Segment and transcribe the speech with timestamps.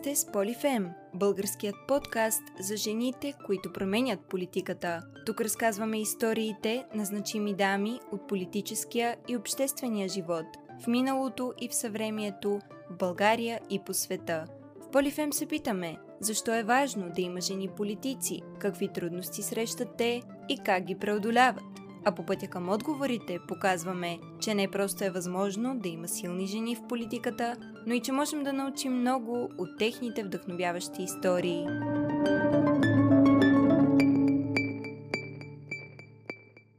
[0.00, 5.02] Сте с Полифем, българският подкаст за жените, които променят политиката.
[5.26, 10.46] Тук разказваме историите на значими дами от политическия и обществения живот,
[10.82, 12.60] в миналото и в съвремието,
[12.90, 14.44] в България и по света.
[14.82, 20.22] В Полифем се питаме, защо е важно да има жени политици, какви трудности срещат те
[20.48, 21.85] и как ги преодоляват.
[22.08, 26.76] А по пътя към отговорите показваме, че не просто е възможно да има силни жени
[26.76, 27.56] в политиката,
[27.86, 31.66] но и че можем да научим много от техните вдъхновяващи истории.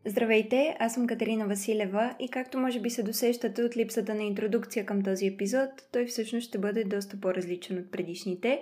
[0.05, 4.85] Здравейте, аз съм Катерина Василева и както може би се досещате от липсата на интродукция
[4.85, 8.59] към този епизод, той всъщност ще бъде доста по-различен от предишните.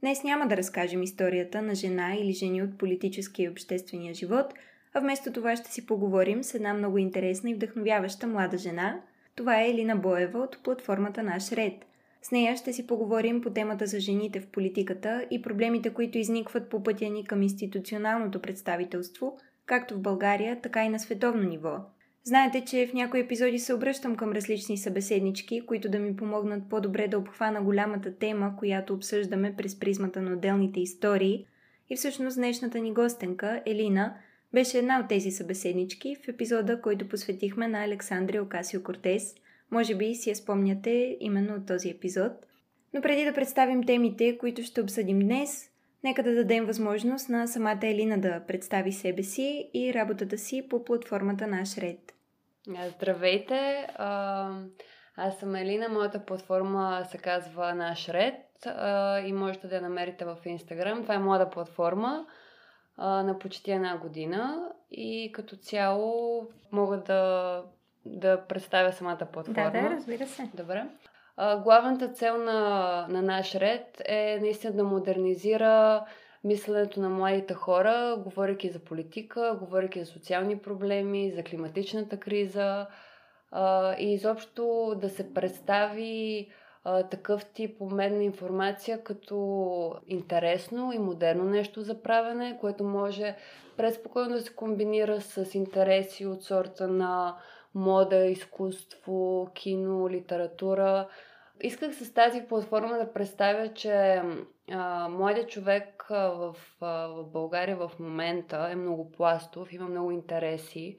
[0.00, 4.54] Днес няма да разкажем историята на жена или жени от политическия и обществения живот–
[4.94, 9.00] а вместо това ще си поговорим с една много интересна и вдъхновяваща млада жена.
[9.36, 11.74] Това е Елина Боева от платформата Наш Ред.
[12.22, 16.70] С нея ще си поговорим по темата за жените в политиката и проблемите, които изникват
[16.70, 21.76] по пътя ни към институционалното представителство, както в България, така и на световно ниво.
[22.24, 27.08] Знаете, че в някои епизоди се обръщам към различни събеседнички, които да ми помогнат по-добре
[27.08, 31.46] да обхвана голямата тема, която обсъждаме през призмата на отделните истории.
[31.90, 34.14] И всъщност днешната ни гостенка, Елина,
[34.54, 39.34] беше една от тези събеседнички в епизода, който посветихме на Александрия Окасио Кортес.
[39.70, 42.32] Може би си я спомняте именно от този епизод.
[42.94, 45.70] Но преди да представим темите, които ще обсъдим днес,
[46.04, 50.84] нека да дадем възможност на самата Елина да представи себе си и работата си по
[50.84, 52.14] платформата Наш Ред.
[52.96, 53.86] Здравейте!
[55.16, 58.36] Аз съм Елина, моята платформа се казва Наш Ред
[59.26, 61.02] и можете да я намерите в Инстаграм.
[61.02, 62.26] Това е млада платформа
[63.00, 67.62] а, на почти една година и като цяло мога да,
[68.06, 69.70] да представя самата платформа.
[69.72, 70.50] Да, да, разбира се.
[70.54, 70.86] Добре.
[71.36, 76.04] А, главната цел на, на наш ред е наистина да модернизира
[76.44, 82.86] мисленето на младите хора, говоряки за политика, говоряки за социални проблеми, за климатичната криза
[83.50, 86.48] а, и изобщо да се представи
[86.84, 93.36] а, такъв тип обмен на информация като интересно и модерно нещо за правене, което може
[93.76, 97.36] преспокойно да се комбинира с интереси от сорта на
[97.74, 101.08] мода, изкуство, кино, литература.
[101.62, 104.22] Исках с тази платформа да представя, че
[104.70, 110.98] а, младият човек в, а, в България в момента е много пластов, има много интереси.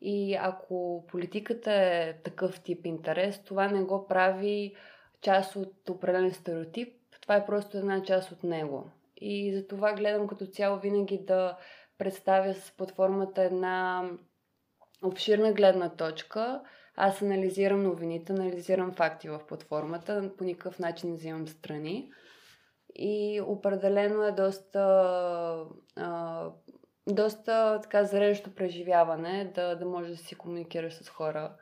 [0.00, 4.74] И ако политиката е такъв тип интерес, това не го прави
[5.22, 8.90] част от определен стереотип, това е просто една част от него.
[9.16, 11.56] И за това гледам като цяло винаги да
[11.98, 14.10] представя с платформата една
[15.04, 16.62] обширна гледна точка.
[16.96, 22.10] Аз анализирам новините, анализирам факти в платформата, по никакъв начин не взимам страни.
[22.94, 24.84] И определено е доста,
[25.96, 26.48] а,
[27.08, 31.56] доста така зрежещо преживяване да, да можеш да си комуникираш с хора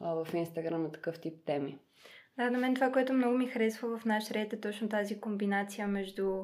[0.00, 1.78] а, в Инстаграм на такъв тип теми.
[2.36, 5.88] Да, на мен това, което много ми харесва в наш ред е точно тази комбинация
[5.88, 6.42] между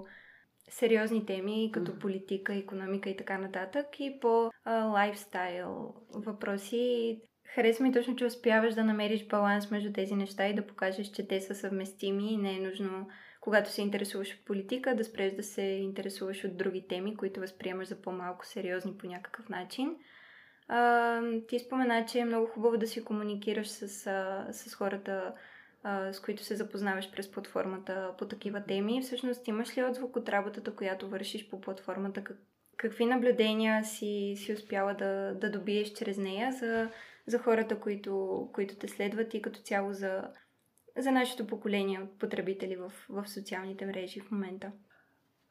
[0.71, 2.00] сериозни теми, като mm-hmm.
[2.00, 7.21] политика, економика и така нататък, и по лайфстайл въпроси.
[7.54, 11.28] Харесва ми точно, че успяваш да намериш баланс между тези неща и да покажеш, че
[11.28, 13.09] те са съвместими и не е нужно,
[13.41, 17.88] когато се интересуваш от политика, да спреш да се интересуваш от други теми, които възприемаш
[17.88, 19.97] за по-малко сериозни по някакъв начин.
[20.69, 25.34] А, ти спомена, че е много хубаво да си комуникираш с, а, с хората
[25.84, 29.03] с които се запознаваш през платформата по такива теми.
[29.03, 32.25] Всъщност имаш ли отзвук от работата, която вършиш по платформата?
[32.25, 32.37] Как,
[32.77, 36.91] какви наблюдения си, си успяла да, да добиеш чрез нея за,
[37.27, 40.25] за хората, които, които те следват и като цяло за,
[40.97, 44.72] за нашето поколение от потребители в, в социалните мрежи в момента?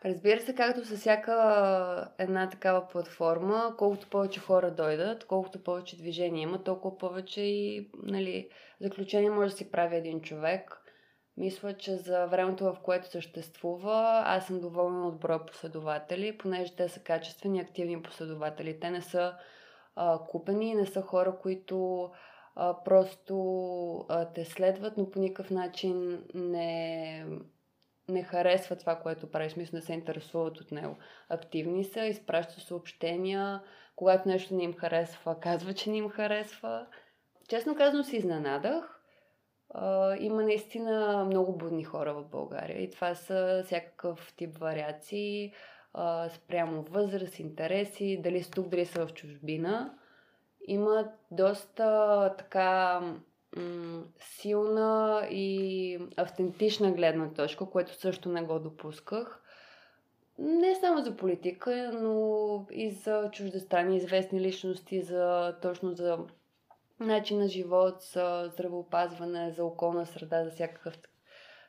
[0.06, 6.44] Разбира се, както с всяка една такава платформа, колкото повече хора дойдат, колкото повече движение
[6.44, 8.50] има, толкова повече и нали,
[8.82, 10.82] заключение може да си прави един човек.
[11.38, 16.90] Мисля, че за времето, в което съществува, аз съм доволна от броя последователи, понеже те
[16.90, 18.80] са качествени, активни последователи.
[18.80, 19.34] Те не са
[19.96, 22.10] а, купени, не са хора, които
[22.56, 27.26] а, просто а, те следват, но по никакъв начин не
[28.10, 30.98] не харесва това, което правиш, мисля, не се интересуват от него.
[31.30, 33.62] Активни са, изпращат съобщения,
[33.96, 36.88] когато нещо не им харесва, казва, че не им харесва.
[37.48, 39.02] Честно казано си изненадах.
[40.20, 45.54] Има наистина много будни хора в България и това са всякакъв тип вариации
[46.30, 49.98] спрямо възраст, интереси, дали са тук, дали са в чужбина.
[50.68, 53.02] Има доста така
[54.20, 59.42] силна и автентична гледна точка, което също не го допусках.
[60.40, 66.18] Не само за политика, но и за чуждестранни известни личности, за точно за
[67.00, 70.98] начин на живот, за здравеопазване, за околна среда, за всякакъв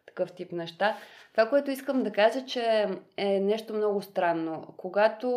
[0.07, 0.97] такъв тип неща.
[1.33, 4.75] Това, което искам да кажа, че е нещо много странно.
[4.77, 5.29] Когато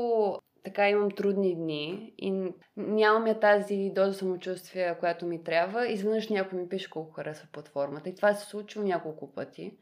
[0.63, 6.59] така имам трудни дни и нямам я тази доза самочувствие, която ми трябва, изведнъж някой
[6.59, 8.09] ми пише колко харесва платформата.
[8.09, 9.77] И това се случва няколко пъти.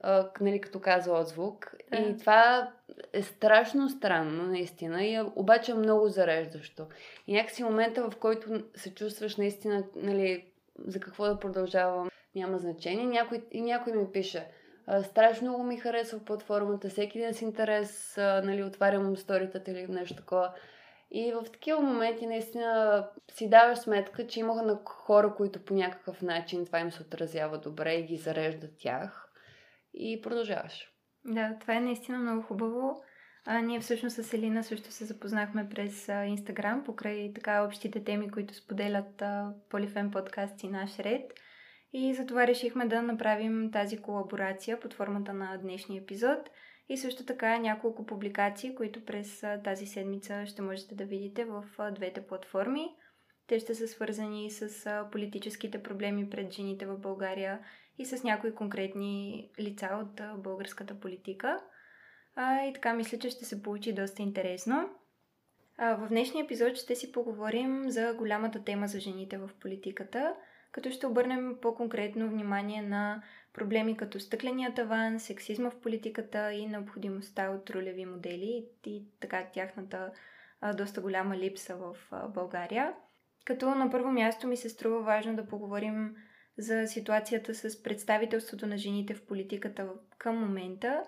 [0.00, 1.74] А, нали, като каза отзвук.
[1.90, 1.96] Да.
[1.96, 2.72] И това
[3.12, 6.86] е страшно странно, наистина, и обаче е много зареждащо.
[7.26, 10.44] И някакси момента, в който се чувстваш наистина, нали,
[10.86, 13.06] за какво да продължавам, няма значение.
[13.06, 14.48] Някой, и някой ми пише,
[15.02, 20.52] страшно много ми харесва платформата, всеки ден с интерес, нали, отварям сторитата или нещо такова.
[21.10, 26.22] И в такива моменти наистина си даваш сметка, че имаха на хора, които по някакъв
[26.22, 29.28] начин това им се отразява добре и ги зарежда тях.
[29.94, 30.92] И продължаваш.
[31.24, 33.02] Да, това е наистина много хубаво.
[33.46, 38.54] А, ние всъщност с Елина също се запознахме през Инстаграм, покрай така общите теми, които
[38.54, 41.32] споделят а, Полифен подкаст и наш ред.
[41.92, 46.50] И затова решихме да направим тази колаборация под формата на днешния епизод
[46.88, 52.26] и също така няколко публикации, които през тази седмица ще можете да видите в двете
[52.26, 52.88] платформи.
[53.46, 57.60] Те ще са свързани с политическите проблеми пред жените в България
[57.98, 61.60] и с някои конкретни лица от българската политика.
[62.38, 64.90] И така мисля, че ще се получи доста интересно.
[65.78, 70.34] В днешния епизод ще си поговорим за голямата тема за жените в политиката–
[70.72, 73.22] като ще обърнем по-конкретно внимание на
[73.52, 80.10] проблеми като стъкления таван, сексизма в политиката и необходимостта от ролеви модели и така тяхната
[80.60, 82.94] а, доста голяма липса в а, България.
[83.44, 86.14] Като на първо място ми се струва важно да поговорим
[86.58, 89.88] за ситуацията с представителството на жените в политиката
[90.18, 91.02] към момента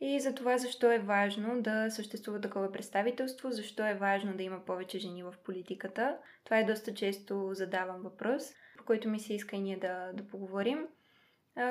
[0.00, 4.64] и за това защо е важно да съществува такова представителство, защо е важно да има
[4.64, 6.18] повече жени в политиката.
[6.44, 8.42] Това е доста често задаван въпрос
[8.86, 10.86] който ми се иска и ние да, да поговорим.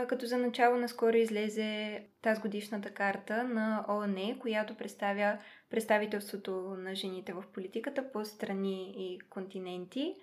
[0.07, 5.37] Като за начало наскоро излезе тази годишната карта на ООН, която представя
[5.69, 10.15] представителството на жените в политиката по страни и континенти.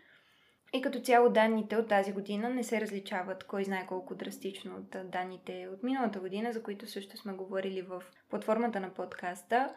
[0.74, 5.10] И като цяло данните от тази година не се различават кой знае колко драстично от
[5.10, 9.74] данните от миналата година, за които също сме говорили в платформата на подкаста.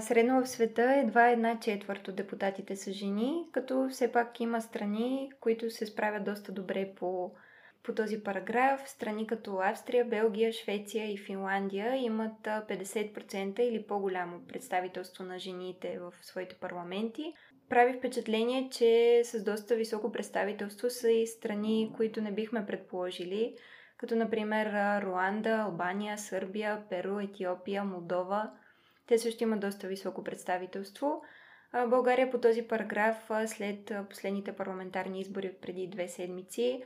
[0.00, 5.32] Средно в света едва една четвърт от депутатите са жени, като все пак има страни,
[5.40, 7.32] които се справят доста добре по,
[7.82, 8.88] по този параграф.
[8.88, 16.12] Страни като Австрия, Белгия, Швеция и Финландия имат 50% или по-голямо представителство на жените в
[16.22, 17.34] своите парламенти.
[17.68, 23.54] Прави впечатление, че с доста високо представителство са и страни, които не бихме предположили,
[23.98, 24.66] като например
[25.02, 28.50] Руанда, Албания, Сърбия, Перу, Етиопия, Молдова–
[29.06, 31.22] те също имат доста високо представителство.
[31.88, 36.82] България по този параграф след последните парламентарни избори преди две седмици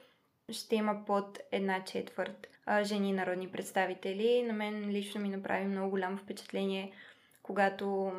[0.50, 2.46] ще има под една четвърт
[2.82, 4.42] жени народни представители.
[4.42, 6.92] На мен лично ми направи много голямо впечатление,
[7.42, 8.12] когато,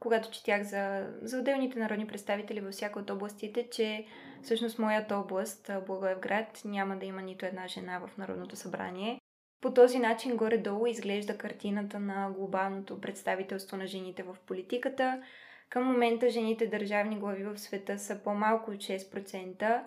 [0.00, 4.06] когато четях за, за отделните народни представители във всяка от областите, че
[4.42, 9.20] всъщност моята област, Благоевград, няма да има нито една жена в Народното събрание.
[9.60, 15.22] По този начин горе-долу изглежда картината на глобалното представителство на жените в политиката.
[15.70, 19.82] Към момента жените държавни глави в света са по-малко от 6%,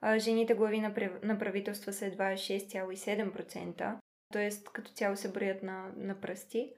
[0.00, 0.80] а жените глави
[1.22, 3.96] на правителства са едва 6,7%,
[4.32, 4.50] т.е.
[4.72, 6.72] като цяло се броят на, на пръсти.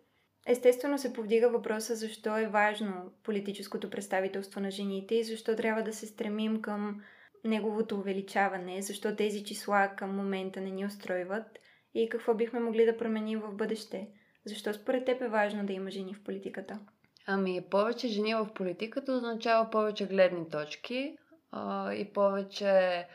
[0.46, 5.92] Естествено се повдига въпроса защо е важно политическото представителство на жените и защо трябва да
[5.92, 7.02] се стремим към
[7.44, 11.46] неговото увеличаване, защо тези числа към момента не ни устройват–
[11.94, 14.08] и какво бихме могли да променим в бъдеще.
[14.44, 16.78] Защо според теб е важно да има жени в политиката?
[17.26, 21.16] Ами, повече жени в политиката означава повече гледни точки
[21.52, 23.06] а, и повече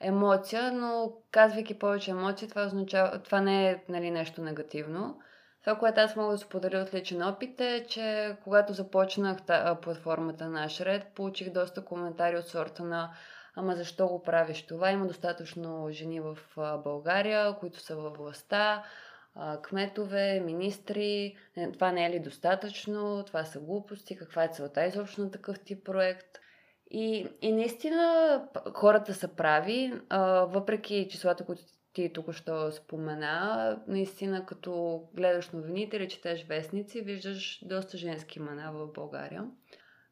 [0.00, 5.20] емоция, но казвайки повече емоции, това, означава, това не е нали, нещо негативно.
[5.64, 10.48] Това, което аз мога да споделя от личен опит е, че когато започнах та, платформата
[10.48, 13.10] на Ред, получих доста коментари от сорта на
[13.56, 14.90] ама защо го правиш това?
[14.90, 16.38] Има достатъчно жени в
[16.84, 18.84] България, които са във властта,
[19.62, 21.36] кметове, министри.
[21.72, 23.24] Това не е ли достатъчно?
[23.26, 24.16] Това са глупости.
[24.16, 26.38] Каква е целта изобщо на такъв тип проект?
[26.90, 29.92] И, и наистина хората са прави,
[30.48, 37.60] въпреки числата, които ти тук що спомена, наистина като гледаш новините или четеш вестници, виждаш
[37.64, 39.44] доста женски имена в България.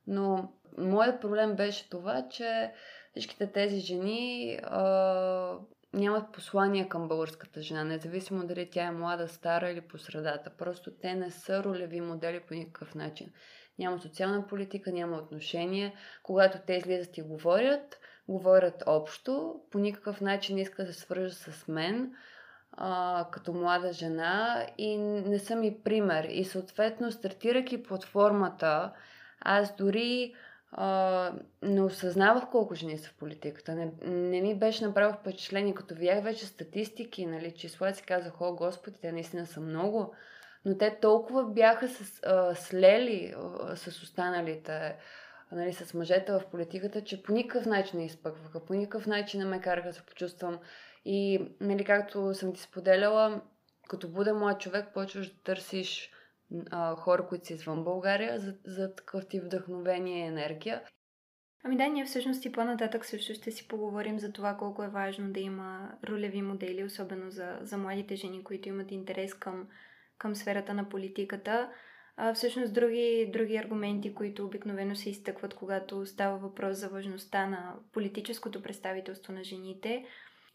[0.07, 2.73] Но моят проблем беше това, че
[3.13, 5.59] всичките тези жени а,
[5.93, 10.51] нямат послания към българската жена, независимо дали тя е млада, стара или по средата.
[10.59, 13.33] Просто те не са ролеви модели по никакъв начин.
[13.79, 15.93] Няма социална политика, няма отношения.
[16.23, 21.39] Когато те излизат и говорят, говорят общо, по никакъв начин не искат да се свържат
[21.39, 22.13] с мен
[22.73, 26.25] а, като млада жена и не съм и пример.
[26.25, 28.93] И съответно, стартирайки платформата,
[29.41, 30.35] аз дори
[30.73, 33.75] а, не осъзнавах колко жени са в политиката.
[33.75, 38.55] Не, не ми беше направо впечатление, като видях вече статистики, нали, числа, си казах, о,
[38.55, 40.15] господи, те наистина са много,
[40.65, 44.97] но те толкова бяха с, а, слели а, с останалите,
[45.53, 49.47] нали, с мъжете в политиката, че по никакъв начин не изпъкваха, по никакъв начин не
[49.47, 50.59] ме караха да се почувствам.
[51.05, 53.41] И, нали, както съм ти споделяла,
[53.89, 56.11] като бъде млад човек, почваш да търсиш
[56.71, 60.83] а, хора, които са извън България, за, за такъв тип вдъхновение и енергия.
[61.65, 65.33] Ами да, ние всъщност и по-нататък също ще си поговорим за това колко е важно
[65.33, 69.69] да има ролеви модели, особено за, за младите жени, които имат интерес към,
[70.19, 71.71] към сферата на политиката.
[72.17, 77.75] А, всъщност други, други аргументи, които обикновено се изтъкват, когато става въпрос за важността на
[77.93, 80.05] политическото представителство на жените,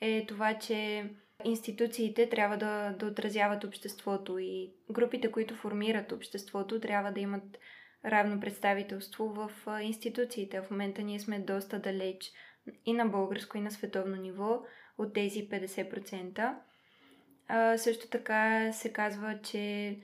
[0.01, 1.09] е това, че
[1.43, 7.57] институциите трябва да, да отразяват обществото и групите, които формират обществото, трябва да имат
[8.05, 9.51] равно представителство в
[9.81, 10.61] институциите.
[10.61, 12.31] В момента ние сме доста далеч
[12.85, 14.61] и на българско, и на световно ниво
[14.97, 16.55] от тези 50%.
[17.47, 19.97] А, също така се казва, че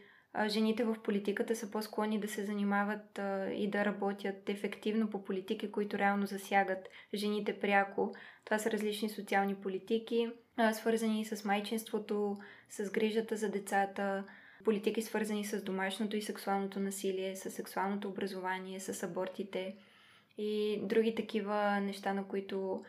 [0.48, 5.72] жените в политиката са по-склонни да се занимават а, и да работят ефективно по политики,
[5.72, 8.14] които реално засягат жените пряко.
[8.46, 10.32] Това са различни социални политики,
[10.74, 12.38] свързани с майчинството,
[12.70, 14.24] с грижата за децата,
[14.66, 19.76] политики свързани с домашното и сексуалното насилие, с сексуалното образование, с абортите
[20.38, 22.84] и други такива неща, на които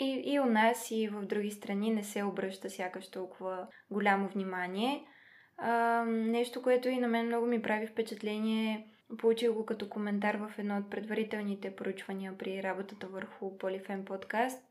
[0.00, 5.04] и, и у нас, и в други страни не се обръща сякаш толкова голямо внимание–
[5.58, 8.86] а, нещо, което и на мен много ми прави впечатление,
[9.18, 14.67] получих го като коментар в едно от предварителните проучвания при работата върху Полифен подкаст.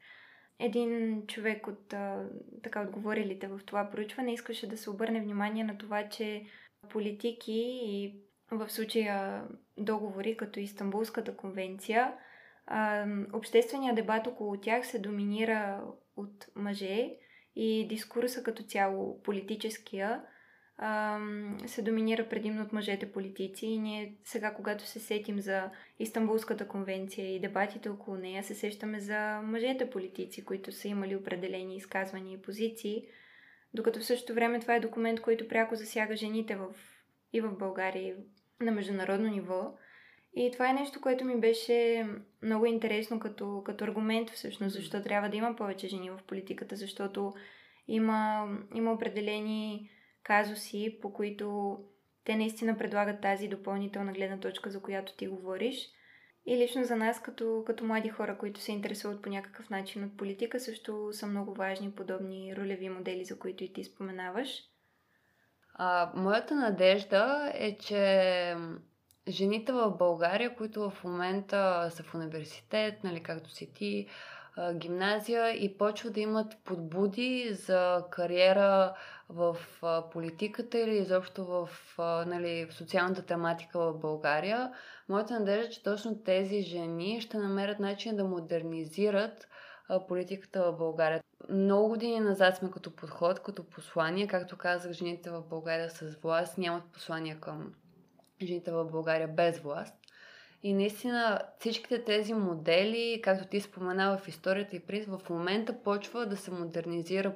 [0.59, 1.93] Един човек от
[2.63, 6.45] така отговорилите в това проучване искаше да се обърне внимание на това, че
[6.89, 8.19] политики и
[8.51, 9.43] в случая
[9.77, 12.13] договори като Истанбулската конвенция,
[13.33, 15.83] общественият дебат около тях се доминира
[16.15, 17.09] от мъже
[17.55, 20.23] и дискурса като цяло политическия
[21.65, 25.69] се доминира предимно от мъжете политици и ние сега, когато се сетим за
[25.99, 31.75] Истанбулската конвенция и дебатите около нея, се сещаме за мъжете политици, които са имали определени
[31.75, 33.07] изказвания и позиции,
[33.73, 36.67] докато в същото време това е документ, който пряко засяга жените в,
[37.33, 38.13] и в България, и
[38.63, 39.73] на международно ниво.
[40.35, 42.07] И това е нещо, което ми беше
[42.41, 47.33] много интересно като, като аргумент всъщност, защо трябва да има повече жени в политиката, защото
[47.87, 49.89] има, има определени
[50.27, 51.77] казуси, по които
[52.23, 55.89] те наистина предлагат тази допълнителна гледна точка, за която ти говориш.
[56.45, 60.17] И лично за нас, като, като млади хора, които се интересуват по някакъв начин от
[60.17, 64.49] политика, също са много важни подобни ролеви модели, за които и ти споменаваш.
[65.73, 68.55] А, моята надежда е, че
[69.27, 74.07] жените в България, които в момента са в университет, нали, както си ти,
[74.73, 78.93] гимназия и почват да имат подбуди за кариера
[79.29, 79.57] в
[80.11, 81.69] политиката или изобщо в,
[82.27, 84.71] нали, в социалната тематика в България.
[85.09, 89.47] Моята надежда е, че точно тези жени ще намерят начин да модернизират
[90.07, 91.23] политиката в България.
[91.49, 94.27] Много години назад сме като подход, като послание.
[94.27, 97.73] Както казах, жените в България с власт нямат послания към
[98.41, 99.95] жените в България без власт.
[100.63, 106.25] И наистина всичките тези модели, както ти спомена в историята и приз, в момента почва
[106.25, 107.33] да се модернизира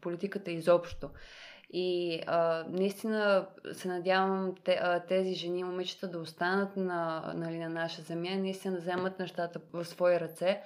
[0.00, 1.10] политиката изобщо.
[1.70, 4.54] И а, наистина се надявам
[5.08, 9.18] тези жени и момичета да останат на, нали, на наша земя и наистина да вземат
[9.18, 10.62] нещата в свои ръце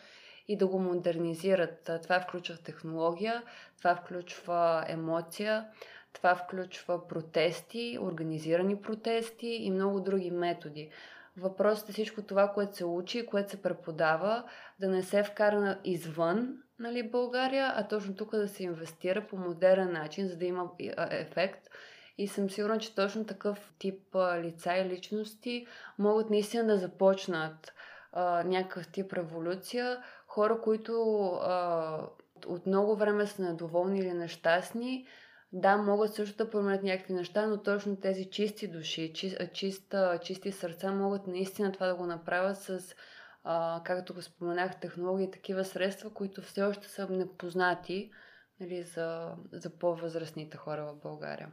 [0.48, 1.90] и да го модернизират.
[2.02, 3.42] Това включва технология,
[3.78, 5.66] това включва емоция,
[6.12, 10.90] това включва протести, организирани протести и много други методи.
[11.36, 14.44] Въпросът е всичко това, което се учи, което се преподава,
[14.80, 19.92] да не се вкара извън нали, България, а точно тук да се инвестира по модерен
[19.92, 20.70] начин, за да има
[21.10, 21.68] ефект.
[22.18, 25.66] И съм сигурна, че точно такъв тип лица и личности
[25.98, 27.72] могат наистина да започнат
[28.12, 30.02] а, някакъв тип революция.
[30.26, 32.06] Хора, които а,
[32.46, 35.06] от много време са недоволни или нещастни,
[35.52, 40.52] да, могат също да променят някакви неща, но точно тези чисти души, чи, чиста, чисти
[40.52, 42.94] сърца могат наистина това да го направят с
[43.44, 48.10] а, както го споменах, технологии такива средства, които все още са непознати
[48.60, 51.48] нали, за, за по-възрастните хора в България.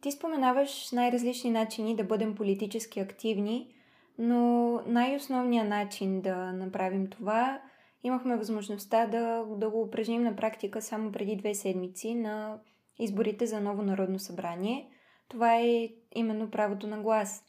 [0.00, 3.74] Ти споменаваш най-различни начини да бъдем политически активни,
[4.18, 7.60] но най-основният начин да направим това
[8.02, 12.58] имахме възможността да, да го упражним на практика само преди две седмици на
[12.98, 14.88] изборите за ново народно събрание.
[15.28, 17.44] Това е именно правото на глас.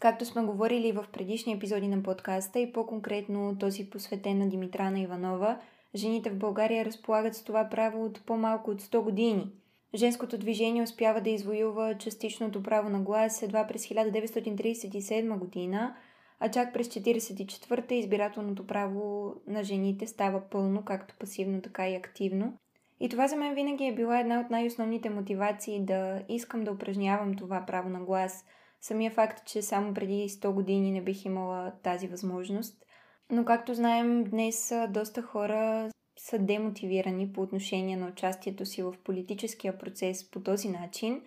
[0.00, 5.60] Както сме говорили в предишни епизоди на подкаста и по-конкретно този посветен на Димитрана Иванова,
[5.94, 9.50] жените в България разполагат с това право от по-малко от 100 години.
[9.94, 15.96] Женското движение успява да извоюва частичното право на глас едва през 1937 година,
[16.40, 22.58] а чак през 1944-та избирателното право на жените става пълно, както пасивно, така и активно.
[23.00, 27.34] И това за мен винаги е била една от най-основните мотивации да искам да упражнявам
[27.34, 28.44] това право на глас.
[28.80, 32.84] Самия факт, че само преди 100 години не бих имала тази възможност.
[33.30, 39.78] Но както знаем, днес доста хора са демотивирани по отношение на участието си в политическия
[39.78, 41.22] процес по този начин.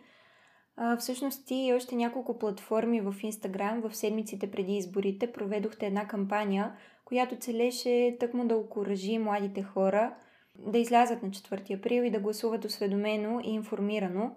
[1.00, 6.76] Всъщност и още няколко платформи в Инстаграм в седмиците преди изборите проведохте една кампания,
[7.06, 10.16] която целеше тъкмо да окоръжи младите хора–
[10.66, 14.36] да излязат на 4 април и да гласуват осведомено и информирано.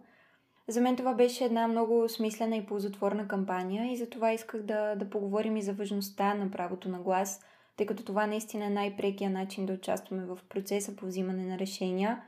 [0.69, 4.95] За мен това беше една много смислена и ползотворна кампания и за това исках да,
[4.95, 7.41] да поговорим и за важността на правото на глас,
[7.77, 12.23] тъй като това наистина е най-прекия начин да участваме в процеса по взимане на решения.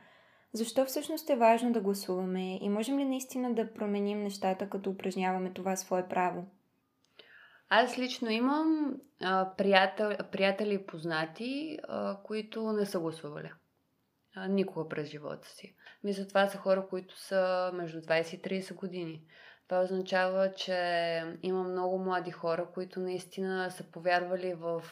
[0.52, 5.50] Защо всъщност е важно да гласуваме и можем ли наистина да променим нещата, като упражняваме
[5.50, 6.44] това свое право?
[7.68, 13.50] Аз лично имам а, приятел, приятели и познати, а, които не са гласували
[14.48, 15.74] никога през живота си.
[16.04, 19.22] Мисля, това са хора, които са между 20 и 30 години.
[19.68, 24.82] Това означава, че има много млади хора, които наистина са повярвали в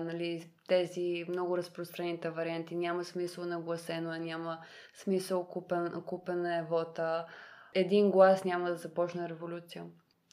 [0.00, 2.74] нали, тези много разпространените варианти.
[2.76, 4.58] Няма смисъл нагласено, няма
[4.94, 7.26] смисъл купен, купен е вота.
[7.74, 9.84] Един глас няма да започне революция.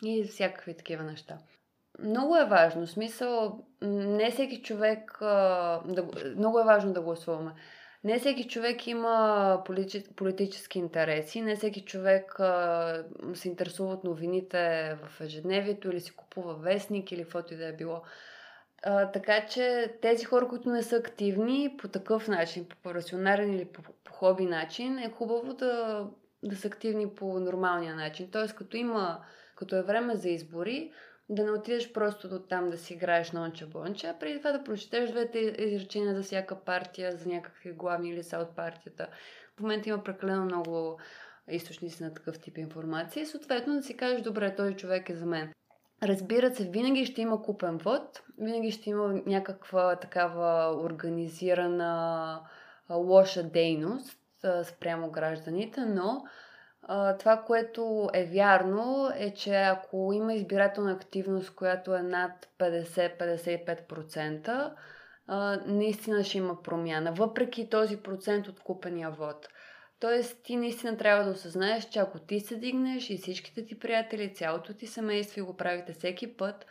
[0.03, 1.37] И всякакви такива неща.
[1.99, 2.87] Много е важно.
[2.87, 5.17] Смисъл, не всеки човек.
[5.21, 6.07] Да,
[6.37, 7.51] много е важно да гласуваме.
[8.03, 9.63] Не всеки човек има
[10.15, 16.55] политически интереси, не всеки човек а, се интересува от новините в ежедневието или си купува
[16.55, 18.01] вестник или каквото и да е било.
[18.83, 23.65] А, така че тези хора, които не са активни по такъв начин, по професионален или
[23.65, 26.05] по, по хоби начин, е хубаво да,
[26.43, 28.31] да са активни по нормалния начин.
[28.31, 29.23] Тоест, като има,
[29.55, 30.91] като е време за избори,
[31.29, 34.51] да не отидеш просто до там да си играеш на онче бонче, а преди това
[34.51, 39.07] да прочетеш двете изречения за всяка партия, за някакви главни лица от партията.
[39.57, 40.99] В момента има прекалено много
[41.49, 45.25] източници на такъв тип информация и съответно да си кажеш, добре, този човек е за
[45.25, 45.53] мен.
[46.03, 52.41] Разбира се, винаги ще има купен вод, винаги ще има някаква такава организирана
[52.89, 54.19] лоша дейност
[54.63, 56.23] спрямо гражданите, но
[56.91, 64.71] а, това, което е вярно, е, че ако има избирателна активност, която е над 50-55%,
[65.65, 69.47] наистина ще има промяна, въпреки този процент от купения вод.
[69.99, 74.33] Тоест, ти наистина трябва да осъзнаеш, че ако ти се дигнеш и всичките ти приятели,
[74.33, 76.65] цялото ти семейство и го правите всеки път,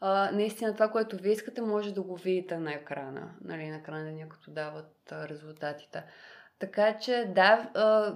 [0.00, 4.28] а, наистина това, което вие искате, може да го видите на екрана, нали, на екрана,
[4.28, 6.04] като дават а, резултатите.
[6.58, 7.70] Така че да,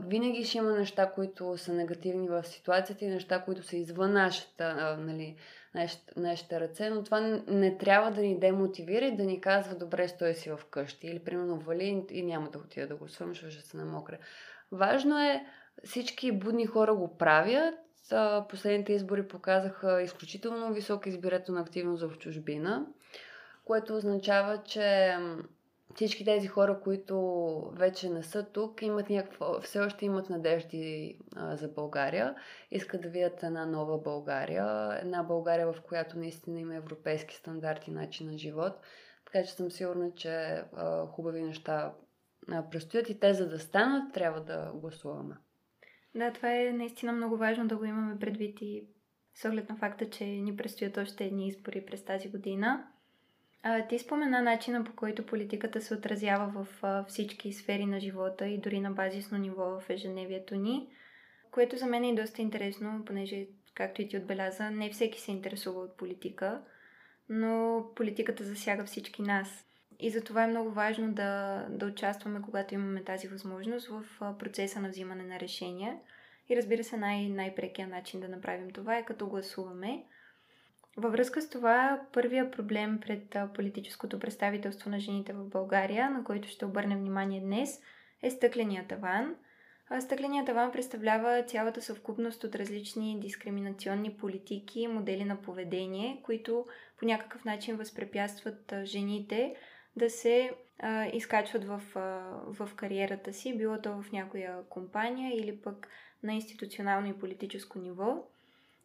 [0.07, 4.97] винаги ще има неща, които са негативни в ситуацията и неща, които са извън нашата,
[5.01, 5.37] нали,
[5.75, 10.09] нашите, нашите ръце, но това не трябва да ни демотивира и да ни казва добре,
[10.09, 13.51] стой си в къщи или примерно вали и няма да отида да го свъм, ще
[13.51, 14.19] се намокре.
[14.73, 15.47] Важно е,
[15.85, 17.75] всички будни хора го правят.
[18.49, 22.87] Последните избори показаха изключително висока избирателна активност в чужбина,
[23.65, 25.17] което означава, че
[26.01, 27.17] всички тези хора, които
[27.73, 32.35] вече не са тук, имат някакво, все още имат надежди а, за България.
[32.71, 38.31] Искат да видят една нова България, една България, в която наистина има европейски стандарти, начин
[38.31, 38.73] на живот.
[39.27, 41.95] Така че съм сигурна, че а, хубави неща
[42.49, 45.35] а, предстоят и те, за да станат, трябва да гласуваме.
[46.15, 48.89] Да, това е наистина много важно да го имаме предвид и
[49.35, 52.87] с оглед на факта, че ни предстоят още едни избори през тази година.
[53.63, 58.47] А, ти спомена начина по който политиката се отразява в а, всички сфери на живота
[58.47, 60.89] и дори на базисно ниво в ежедневието ни,
[61.51, 65.81] което за мен е доста интересно, понеже, както и ти отбеляза, не всеки се интересува
[65.81, 66.63] от политика,
[67.29, 69.67] но политиката засяга всички нас.
[69.99, 74.05] И затова е много важно да, да участваме, когато имаме тази възможност в
[74.39, 75.99] процеса на взимане на решения.
[76.49, 80.05] И разбира се, най- най-прекия начин да направим това е като гласуваме–
[81.01, 86.49] Във връзка с това, първия проблем пред политическото представителство на жените в България, на който
[86.49, 87.81] ще обърнем внимание днес,
[88.23, 89.37] е стъкления таван.
[90.01, 96.67] Стъкленият таван представлява цялата съвкупност от различни дискриминационни политики, модели на поведение, които
[96.99, 99.55] по някакъв начин възпрепятстват жените
[99.97, 102.01] да се а, изкачват в, а,
[102.47, 105.89] в кариерата си, било то в някоя компания или пък
[106.23, 108.30] на институционално и политическо ниво.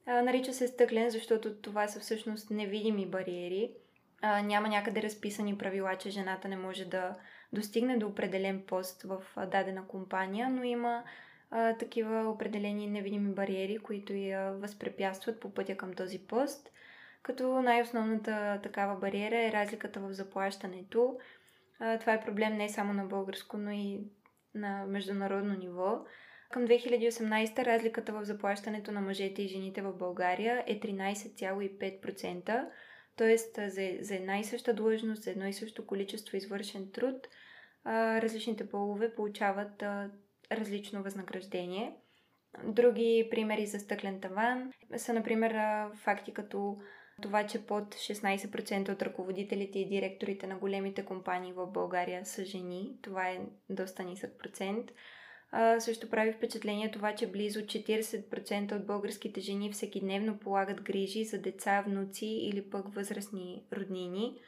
[0.07, 3.71] Нарича се стъклен, защото това са всъщност невидими бариери.
[4.21, 7.15] А, няма някъде разписани правила, че жената не може да
[7.53, 11.03] достигне до определен пост в дадена компания, но има
[11.51, 16.71] а, такива определени невидими бариери, които я възпрепятстват по пътя към този пост.
[17.21, 21.17] Като най-основната такава бариера е разликата в заплащането.
[21.79, 23.99] А, това е проблем не само на българско, но и
[24.55, 26.05] на международно ниво.
[26.55, 32.65] Към 2018 разликата в заплащането на мъжете и жените в България е 13,5%,
[33.17, 33.37] т.е.
[33.69, 37.27] За, за една и съща длъжност, за едно и също количество извършен труд,
[37.85, 39.83] различните полове получават
[40.51, 41.95] различно възнаграждение.
[42.63, 45.55] Други примери за стъклен таван са, например,
[45.95, 46.77] факти като
[47.21, 52.97] това, че под 16% от ръководителите и директорите на големите компании в България са жени.
[53.01, 53.39] Това е
[53.69, 54.91] доста нисък процент.
[55.79, 61.83] Също прави впечатление това, че близо 40% от българските жени всекидневно полагат грижи за деца,
[61.87, 64.39] внуци или пък възрастни роднини.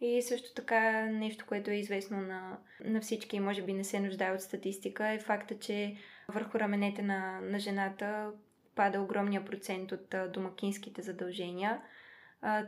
[0.00, 4.00] И също така нещо, което е известно на, на всички и може би не се
[4.00, 5.96] нуждае от статистика, е факта, че
[6.28, 8.32] върху раменете на, на жената
[8.74, 11.80] пада огромния процент от домакинските задължения.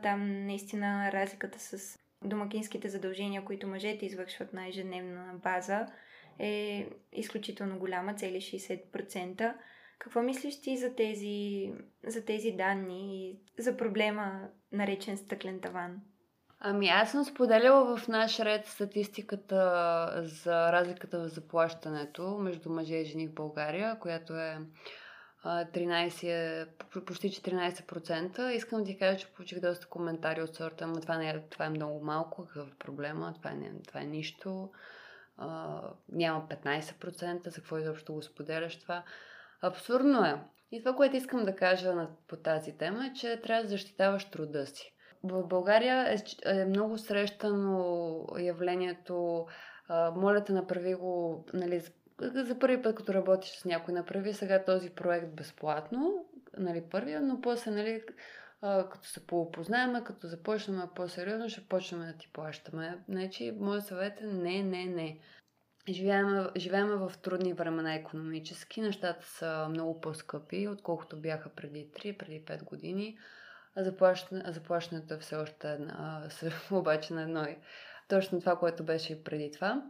[0.03, 5.87] Там наистина разликата с домакинските задължения, които мъжете извършват на ежедневна база,
[6.41, 9.55] е изключително голяма, цели 60%.
[9.99, 11.73] Какво мислиш ти за тези,
[12.07, 16.01] за тези данни и за проблема, наречен стъклен таван?
[16.61, 23.05] Ами аз съм споделяла в наш ред статистиката за разликата в заплащането между мъже и
[23.05, 24.59] жени в България, която е
[25.45, 26.67] 13,
[27.07, 28.49] почти 14%.
[28.51, 31.65] Искам да ти кажа, че получих доста коментари от сорта, но това, не е, това
[31.65, 34.71] е много малко, какъв е проблема, това, не, това е нищо,
[36.09, 39.03] няма 15%, за какво изобщо го споделяш това.
[39.63, 40.41] Абсурдно е.
[40.73, 44.25] И това, което искам да кажа на, по тази тема е, че трябва да защитаваш
[44.25, 44.95] труда си.
[45.23, 49.47] В България е, е много срещано явлението
[49.89, 51.83] а, моля те направи го нали,
[52.21, 56.25] за първи път, като работиш с някой, направи сега този проект безплатно,
[56.59, 58.03] нали, първия, но после, нали,
[58.61, 62.99] като се поопознаем, като започнем по-сериозно, ще почнем да ти плащаме.
[63.09, 65.19] Значи, моят съвет е не, не, не.
[66.57, 72.65] Живеем, в трудни времена економически, нещата са много по-скъпи, отколкото бяха преди 3, преди 5
[72.65, 73.19] години.
[73.77, 76.29] А заплащане, заплащането е все още една,
[76.71, 77.47] обаче на едно
[78.11, 79.83] точно това, което беше и преди това.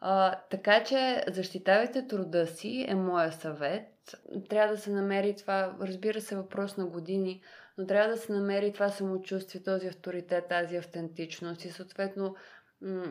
[0.00, 4.16] А, така че защитавайте труда си е моя съвет.
[4.48, 7.42] Трябва да се намери това, разбира се, въпрос на години,
[7.78, 12.36] но трябва да се намери това самочувствие, този авторитет, тази автентичност и съответно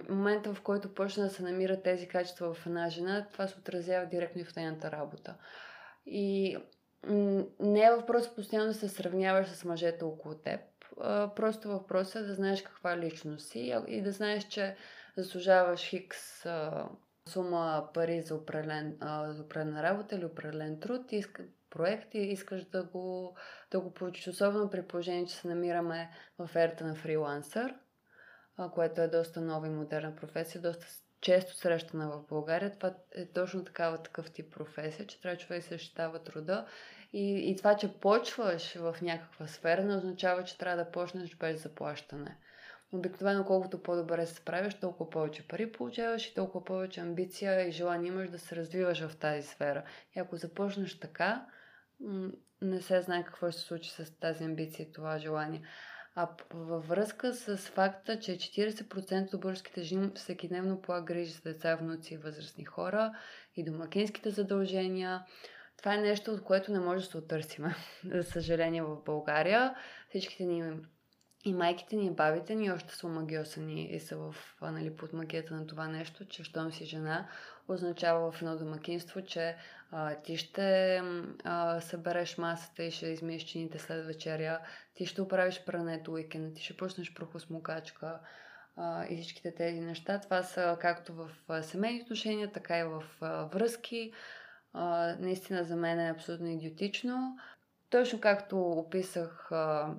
[0.10, 4.06] момента, в който почне да се намират тези качества в една жена, това се отразява
[4.06, 5.36] директно и в нейната работа.
[6.06, 6.58] И
[7.60, 10.60] не е въпрос постоянно да се сравняваш с мъжете около теб.
[11.36, 14.76] Просто въпросът е да знаеш каква личност си и да знаеш, че
[15.18, 16.46] заслужаваш хикс
[17.30, 18.98] сума пари за определен,
[19.28, 19.46] за
[19.84, 21.24] работа или определен труд и
[21.76, 23.38] проект и искаш да го,
[23.72, 24.28] да го получиш.
[24.28, 26.10] Особено при положение, че се намираме
[26.40, 27.76] в ерата на фрилансър,
[28.74, 30.86] което е доста нова и модерна професия, доста
[31.22, 32.72] често срещана в България.
[32.72, 36.66] Това е точно такава такъв тип професия, че трябва човек да защитава труда.
[37.14, 41.64] И, и това, че почваш в някаква сфера, не означава, че трябва да почнеш без
[41.64, 42.38] заплащане.
[42.92, 48.08] Обикновено колкото по-добре се справяш, толкова повече пари получаваш и толкова повече амбиция и желание
[48.08, 49.84] имаш да се развиваш в тази сфера.
[50.16, 51.46] И ако започнеш така,
[52.62, 55.62] не се знае какво ще се случи с тази амбиция и това желание.
[56.16, 61.42] А във връзка с факта, че 40% от българските жени всеки дневно полага грижи за
[61.42, 63.14] деца, внуци и възрастни хора
[63.56, 65.26] и домакинските задължения,
[65.78, 67.76] това е нещо, от което не може да се отърсиме.
[68.06, 69.76] За съжаление в България
[70.10, 70.74] всичките ни
[71.46, 75.54] и майките ни, и бабите ни още са омагиосани и са в, нали, под магията
[75.54, 77.28] на това нещо, че щом си жена,
[77.68, 79.56] означава в едно домакинство, че
[79.98, 81.02] а, ти ще
[81.44, 84.60] а, събереш масата и ще измиеш чините след вечеря,
[84.94, 88.20] ти ще оправиш прането уикенда, ти ще почнеш прохосмокачка
[88.76, 90.20] а, и всичките тези неща.
[90.20, 91.30] Това са както в
[91.64, 94.14] семейни отношения, така и в а, връзки.
[94.74, 97.38] А, наистина за мен е абсолютно идиотично.
[97.90, 99.96] Точно както описах а,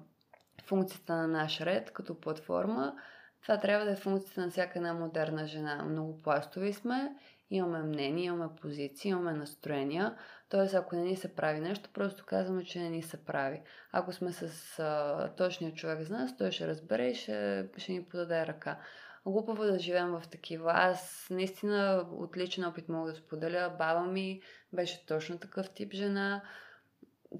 [0.64, 2.94] функцията на наш ред като платформа.
[3.42, 5.84] Това трябва да е функцията на всяка една модерна жена.
[5.84, 7.16] Много пластови сме,
[7.50, 10.16] имаме мнение, имаме позиции, имаме настроения.
[10.48, 13.62] Тоест, ако не ни се прави нещо, просто казваме, че не ни се прави.
[13.92, 18.04] Ако сме с а, точния човек за нас, той ще разбере и ще, ще ни
[18.04, 18.78] подаде ръка.
[19.26, 20.72] Глупаво да живеем в такива.
[20.74, 23.74] Аз наистина отличен опит мога да споделя.
[23.78, 26.42] Баба ми беше точно такъв тип жена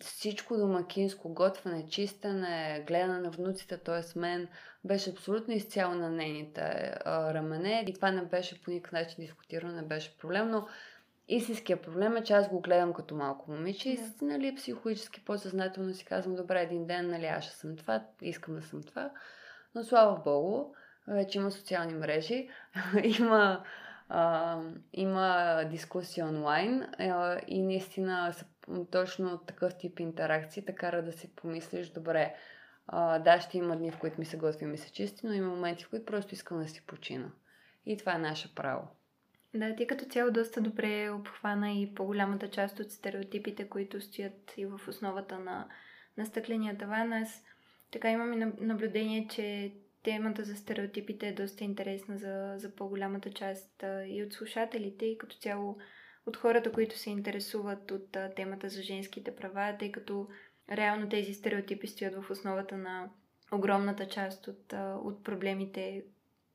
[0.00, 4.18] всичко домакинско, готвене, чистене, гледане на внуците, т.е.
[4.18, 4.48] мен,
[4.84, 9.72] беше абсолютно изцяло на нейните а, рамене и това не беше по никакъв начин дискутирано,
[9.72, 10.66] не беше проблем, но
[11.28, 14.22] истинския проблем е, че аз го гледам като малко момиче и yeah.
[14.22, 18.62] нали, психологически по-съзнателно си казвам, добре, един ден, нали, аз ще съм това, искам да
[18.62, 19.10] съм това,
[19.74, 20.74] но слава Богу,
[21.08, 22.48] вече има социални мрежи,
[23.18, 23.64] има
[24.08, 24.60] а,
[24.92, 28.44] има дискусии онлайн а, и наистина са
[28.90, 32.34] точно такъв тип интеракции те кара да си помислиш, добре,
[32.86, 35.32] а, да, ще има дни, в които ми се готви и ми се чисти, но
[35.32, 37.30] има моменти, в които просто искам да си почина.
[37.86, 38.88] И това е наше право.
[39.54, 44.66] Да, ти като цяло доста добре обхвана и по-голямата част от стереотипите, които стоят и
[44.66, 45.68] в основата на,
[46.16, 47.12] на стъкления таван.
[47.12, 47.44] Аз
[47.90, 53.84] така имам и наблюдение, че темата за стереотипите е доста интересна за, за по-голямата част
[54.06, 55.78] и от слушателите, и като цяло
[56.26, 60.28] от хората, които се интересуват от а, темата за женските права, тъй като
[60.72, 63.08] реално тези стереотипи стоят в основата на
[63.52, 66.04] огромната част от, а, от проблемите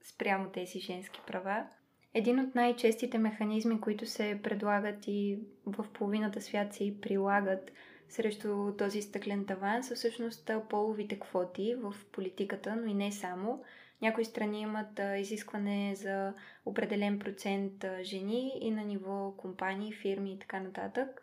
[0.01, 1.67] спрямо тези женски права.
[2.13, 7.71] Един от най-честите механизми, които се предлагат и в половината свят се и прилагат
[8.09, 13.63] срещу този стъклен таван, са всъщност половите квоти в политиката, но и не само.
[14.01, 16.33] Някои страни имат а, изискване за
[16.65, 21.21] определен процент а, жени и на ниво компании, фирми и така нататък.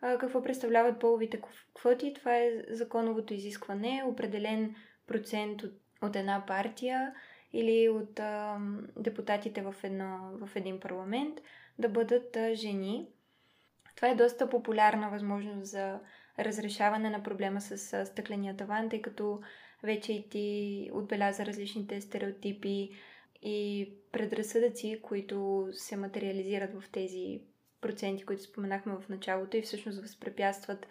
[0.00, 1.40] А, какво представляват половите
[1.74, 2.14] квоти?
[2.14, 4.74] Това е законовото изискване, определен
[5.06, 7.14] процент от, от една партия
[7.52, 8.58] или от а,
[8.96, 11.40] депутатите в, едно, в един парламент
[11.78, 13.08] да бъдат а, жени.
[13.96, 16.00] Това е доста популярна възможност за
[16.38, 19.40] разрешаване на проблема с а, стъкления таван, тъй като
[19.82, 22.90] вече и ти отбеляза различните стереотипи
[23.42, 27.40] и предразсъдъци, които се материализират в тези
[27.80, 30.86] проценти, които споменахме в началото и всъщност възпрепятстват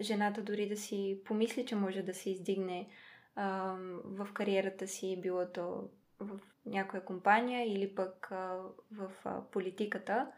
[0.00, 2.88] жената дори да си помисли, че може да се издигне
[3.34, 8.58] а, в кариерата си, било то в някоя компания или пък а,
[8.92, 10.32] в а, политиката.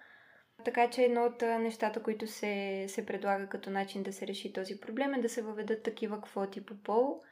[0.64, 4.80] Така че едно от нещата, които се, се предлага като начин да се реши този
[4.80, 7.22] проблем е да се въведат такива квоти по пол,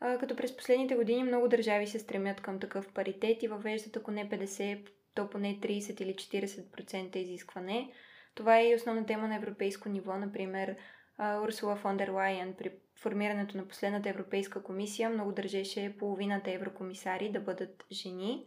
[0.00, 4.28] като през последните години много държави се стремят към такъв паритет и въвеждат ако не
[4.28, 7.92] 50, то поне 30 или 40% изискване.
[8.34, 10.16] Това е и основна тема на европейско ниво.
[10.16, 10.76] Например,
[11.20, 17.40] Урсула фон дер Лайен при формирането на последната Европейска комисия много държеше половината еврокомисари да
[17.40, 18.46] бъдат жени.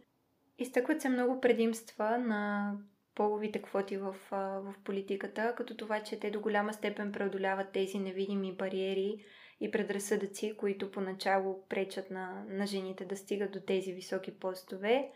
[0.58, 2.72] Изтъкват се много предимства на
[3.14, 8.52] половите квоти в, в политиката, като това, че те до голяма степен преодоляват тези невидими
[8.52, 9.24] бариери
[9.64, 15.10] и предразсъдъци, които поначало пречат на, на жените да стигат до тези високи постове.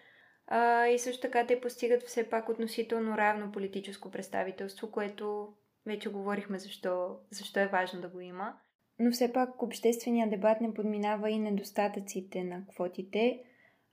[0.46, 5.48] А, и също така те постигат все пак относително равно политическо представителство, което
[5.86, 8.54] вече говорихме защо, защо е важно да го има.
[8.98, 13.40] Но все пак общественият дебат не подминава и недостатъците на квотите.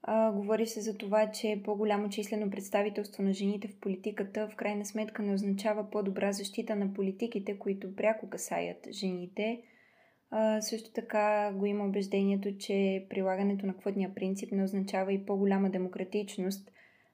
[0.02, 4.86] А, говори се за това, че по-голямо числено представителство на жените в политиката в крайна
[4.86, 9.62] сметка не означава по-добра защита на политиките, които пряко касаят жените–
[10.60, 16.70] също така го има убеждението, че прилагането на квотния принцип не означава и по-голяма демократичност.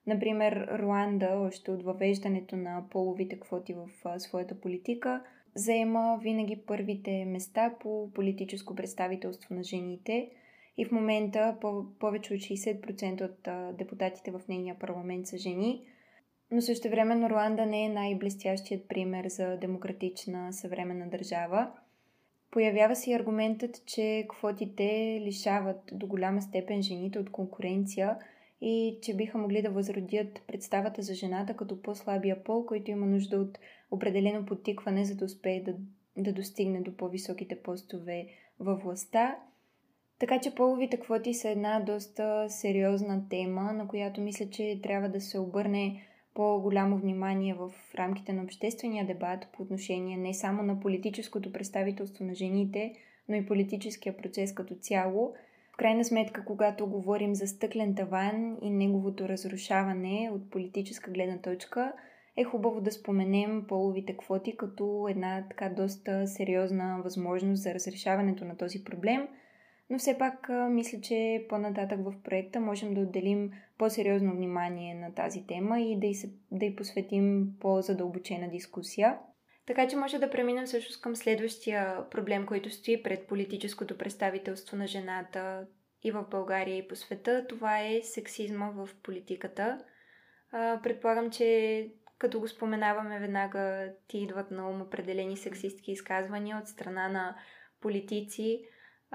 [0.07, 5.23] Например, Руанда, още от въвеждането на половите квоти в своята политика,
[5.55, 10.29] заема винаги първите места по политическо представителство на жените.
[10.77, 15.85] И в момента по- повече от 60% от депутатите в нейния парламент са жени,
[16.51, 21.71] но също време Руанда не е най-блестящият пример за демократична съвременна държава–
[22.53, 28.17] Появява се и аргументът, че квотите лишават до голяма степен жените от конкуренция
[28.61, 33.37] и че биха могли да възродят представата за жената като по-слабия пол, който има нужда
[33.37, 33.59] от
[33.91, 35.75] определено потикване, за да успее да,
[36.17, 38.27] да достигне до по-високите постове
[38.59, 39.37] във властта.
[40.19, 45.21] Така че половите квоти са една доста сериозна тема, на която мисля, че трябва да
[45.21, 46.01] се обърне
[46.33, 52.35] по-голямо внимание в рамките на обществения дебат по отношение не само на политическото представителство на
[52.35, 52.93] жените,
[53.29, 55.33] но и политическия процес като цяло.
[55.73, 61.93] В крайна сметка, когато говорим за стъклен таван и неговото разрушаване от политическа гледна точка,
[62.37, 68.57] е хубаво да споменем половите квоти като една така доста сериозна възможност за разрешаването на
[68.57, 69.27] този проблем,
[69.89, 75.47] но все пак мисля, че по-нататък в проекта можем да отделим по-сериозно внимание на тази
[75.47, 79.17] тема и да й, се, да й посветим по-задълбочена дискусия.
[79.65, 84.87] Така че може да преминем всъщност към следващия проблем, който стои пред политическото представителство на
[84.87, 85.67] жената
[86.03, 87.45] и в България и по света.
[87.49, 89.83] Това е сексизма в политиката.
[90.83, 97.09] Предполагам, че като го споменаваме веднага ти идват на ум определени сексистки изказвания от страна
[97.09, 97.35] на
[97.81, 98.65] политици,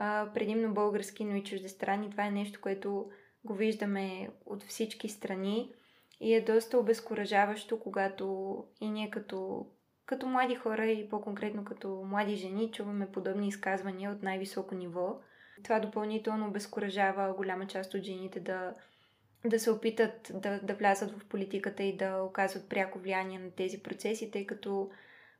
[0.00, 2.10] а, предимно български, но и чуждестранни.
[2.10, 3.10] Това е нещо, което
[3.44, 5.72] го виждаме от всички страни
[6.20, 9.66] и е доста обезкуражаващо, когато и ние като,
[10.06, 15.20] като млади хора и по-конкретно като млади жени чуваме подобни изказвания от най-високо ниво.
[15.64, 18.74] Това допълнително обезкуражава голяма част от жените да,
[19.44, 23.82] да се опитат да, да влязат в политиката и да оказват пряко влияние на тези
[23.82, 24.90] процеси, тъй като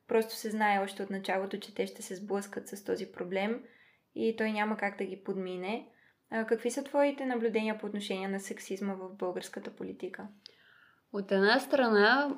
[0.07, 3.63] просто се знае още от началото, че те ще се сблъскат с този проблем
[4.15, 5.87] и той няма как да ги подмине.
[6.47, 10.27] Какви са твоите наблюдения по отношение на сексизма в българската политика?
[11.13, 12.37] От една страна,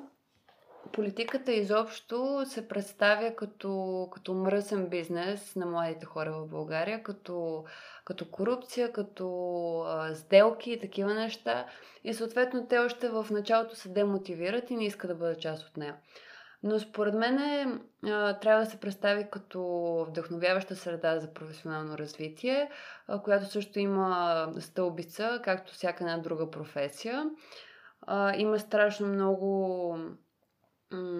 [0.92, 7.64] политиката изобщо се представя като, като мръсен бизнес на младите хора в България, като,
[8.04, 9.26] като корупция, като
[9.86, 11.66] а, сделки и такива неща.
[12.04, 15.76] И съответно те още в началото се демотивират и не искат да бъдат част от
[15.76, 15.96] нея.
[16.62, 17.80] Но според мен е,
[18.40, 19.62] трябва да се представи като
[20.08, 22.70] вдъхновяваща среда за професионално развитие,
[23.24, 27.30] която също има стълбица, както всяка една друга професия.
[28.36, 29.96] Има страшно много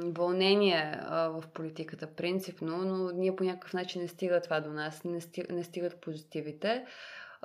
[0.05, 5.21] вълнение в политиката, принципно, но ние по някакъв начин не стига това до нас, не,
[5.21, 6.87] стига, не стигат позитивите,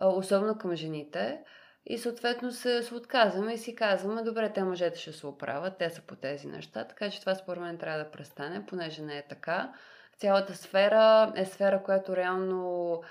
[0.02, 1.40] особено към жените.
[1.89, 6.02] И съответно се, отказваме и си казваме, добре, те мъжете ще се оправят, те са
[6.02, 9.73] по тези неща, така че това според мен трябва да престане, понеже не е така.
[10.17, 13.02] Цялата сфера е сфера, която реално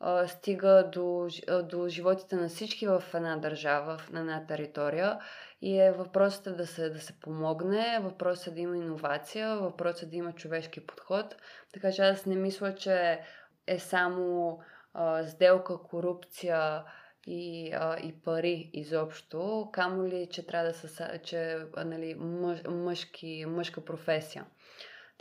[0.00, 1.28] а, стига до,
[1.62, 5.18] до животите на всички в една държава, в една територия
[5.62, 10.06] и е въпросът да се, да се помогне, въпросът е да има иновация, въпросът е
[10.06, 11.36] да има човешки подход.
[11.72, 13.20] Така че аз не мисля, че
[13.66, 14.58] е само
[14.94, 16.84] а, сделка, корупция
[17.26, 23.44] и, а, и пари изобщо, камо ли, че трябва да са, че, нали, мъж, мъжки,
[23.48, 24.46] мъжка професия.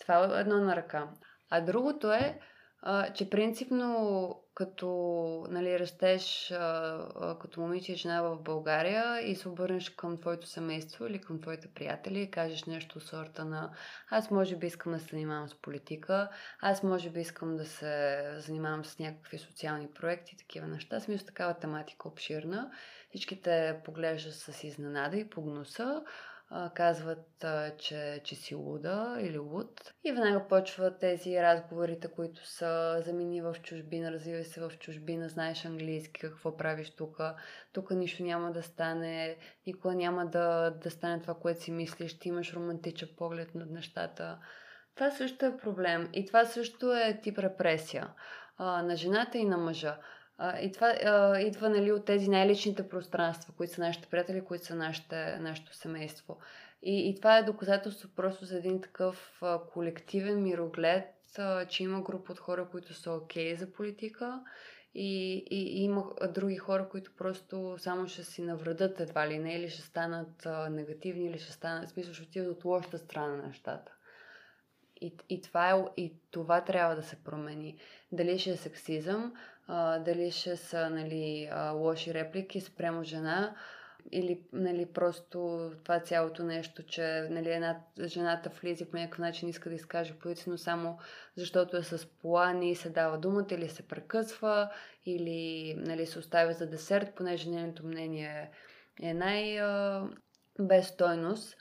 [0.02, 1.10] Това е едно на ръка.
[1.50, 2.40] А другото е,
[3.16, 4.88] че принципно като
[5.50, 11.06] нали, растеш а, като момиче и жена в България и се обърнеш към твоето семейство
[11.06, 13.72] или към твоите приятели и кажеш нещо сорта на
[14.10, 16.30] аз може би искам да се занимавам с политика,
[16.62, 21.00] аз може би искам да се занимавам с някакви социални проекти, такива неща.
[21.00, 22.72] Смисъл такава тематика обширна.
[23.10, 26.04] Всички те поглеждат с изненада и погнуса
[26.74, 27.46] казват,
[27.78, 29.94] че, че си луда или луд.
[30.04, 35.66] И веднага почват тези разговорите, които са замини в чужбина, развивай се в чужбина, знаеш
[35.66, 37.18] английски, какво правиш тук,
[37.74, 42.30] тук нищо няма да стане, никога няма да, да стане това, което си мислиш, ти
[42.30, 44.40] имаш романтичен поглед над нещата.
[44.96, 48.14] Това също е проблем и това също е тип репресия
[48.58, 49.98] а, на жената и на мъжа.
[50.62, 54.76] И това а, идва нали, от тези най-личните пространства, които са нашите приятели, които са
[54.76, 56.38] нашите, нашето семейство.
[56.84, 61.06] И, и това е доказателство просто за един такъв а, колективен мироглед,
[61.38, 64.44] а, че има група от хора, които са окей okay за политика
[64.96, 69.56] и, и, и има други хора, които просто само ще си навредат едва ли не,
[69.56, 73.36] или ще станат а, негативни, или ще станат, в смисъл, ще отидат от лошата страна
[73.36, 73.92] на нещата.
[75.02, 77.78] И, и, това е, и това трябва да се промени.
[78.12, 79.34] Дали ще е сексизъм,
[80.06, 83.56] дали ще са нали, лоши реплики спрямо жена,
[84.12, 89.70] или нали, просто това цялото нещо, че нали, една жената влиза по някакъв начин иска
[89.70, 91.00] да изкаже позиция, но само
[91.36, 94.70] защото е с пола не се дава думата или се прекъсва,
[95.06, 98.52] или нали, се оставя за десерт, понеже нейното мнение
[99.02, 101.58] е най-без стойност.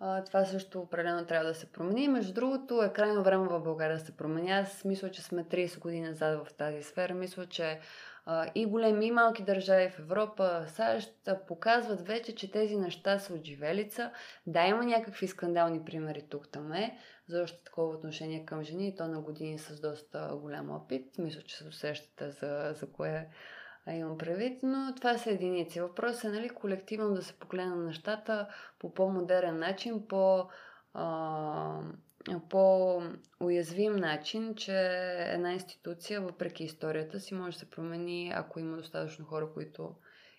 [0.00, 2.08] А, това също определено трябва да се промени.
[2.08, 4.52] Между другото, е крайно време в България да се промени.
[4.52, 7.14] Аз мисля, че сме 30 години назад в тази сфера.
[7.14, 7.80] Мисля, че
[8.26, 13.34] а, и големи и малки държави в Европа, САЩ показват вече, че тези неща са
[13.34, 14.10] отживелица.
[14.46, 16.98] Да, има някакви скандални примери тук там е,
[17.42, 21.18] още такова отношение към жени и то на години с доста голям опит.
[21.18, 23.28] Мисля, че се досещате за, за кое
[23.94, 25.80] имам предвид, но това са единици.
[25.80, 30.48] Въпросът е нали, колективно да се погледне на нещата по по-модерен начин, по,
[30.94, 31.80] а,
[32.50, 34.72] по-уязвим начин, че
[35.32, 39.94] една институция, въпреки историята си, може да се промени, ако има достатъчно хора, които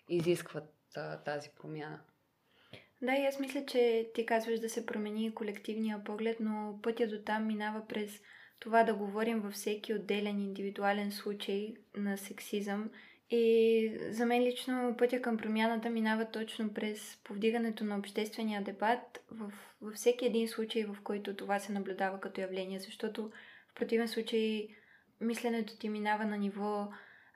[0.08, 2.00] изискват а, тази промяна.
[3.02, 7.22] Да, и аз мисля, че ти казваш да се промени колективния поглед, но пътя до
[7.22, 8.20] там минава през
[8.60, 12.90] това да говорим във всеки отделен индивидуален случай на сексизъм.
[13.30, 19.52] И за мен лично пътя към промяната минава точно през повдигането на обществения дебат в,
[19.80, 23.30] във всеки един случай, в който това се наблюдава като явление, защото
[23.70, 24.68] в противен случай
[25.20, 26.88] мисленето ти минава на ниво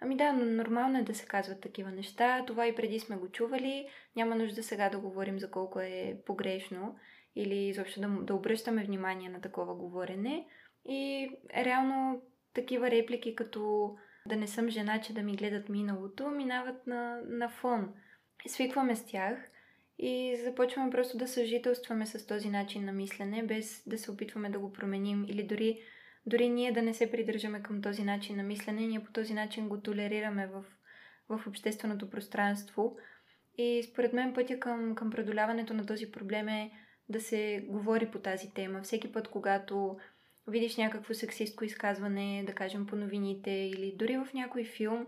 [0.05, 2.45] Ами да, нормално е да се казват такива неща.
[2.47, 3.88] Това и преди сме го чували.
[4.16, 6.97] Няма нужда сега да говорим за колко е погрешно
[7.36, 10.47] или изобщо да, да обръщаме внимание на такова говорене.
[10.88, 12.22] И реално
[12.55, 13.95] такива реплики като
[14.26, 17.94] да не съм жена, че да ми гледат миналото, минават на, на фон.
[18.46, 19.50] Свикваме с тях
[19.98, 24.58] и започваме просто да съжителстваме с този начин на мислене, без да се опитваме да
[24.58, 25.80] го променим или дори
[26.26, 29.68] дори ние да не се придържаме към този начин на мислене, ние по този начин
[29.68, 30.64] го толерираме в,
[31.28, 32.96] в общественото пространство.
[33.58, 36.70] И според мен пътя към, към преодоляването на този проблем е
[37.08, 38.82] да се говори по тази тема.
[38.82, 39.96] Всеки път, когато
[40.47, 45.07] видиш някакво сексистко изказване, да кажем по новините или дори в някой филм,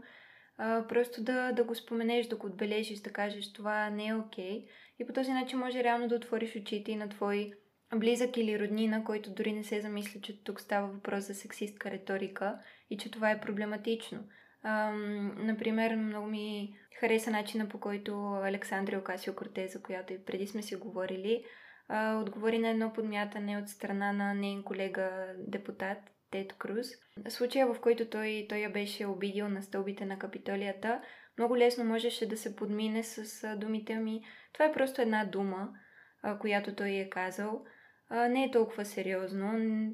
[0.58, 4.60] а, просто да, да го споменеш, да го отбележиш, да кажеш това не е окей.
[4.60, 4.66] Okay.
[4.98, 7.52] И по този начин може реално да отвориш очите и на твой
[7.96, 12.58] близък или роднина, който дори не се замисли, че тук става въпрос за сексистка риторика
[12.90, 14.24] и че това е проблематично.
[14.62, 20.46] Ам, например, много ми хареса начина по който Александра Окасио Кортез, за която и преди
[20.46, 21.44] сме си говорили,
[21.88, 25.98] а, отговори на едно подмятане от страна на нейн колега депутат
[26.30, 26.86] Тед Круз.
[27.28, 31.00] Случая, в който той, той я беше обидил на стълбите на капитолията,
[31.38, 34.24] много лесно можеше да се подмине с думите ми.
[34.52, 35.68] Това е просто една дума,
[36.22, 37.64] а, която той е казал
[38.08, 39.52] а, не е толкова сериозно,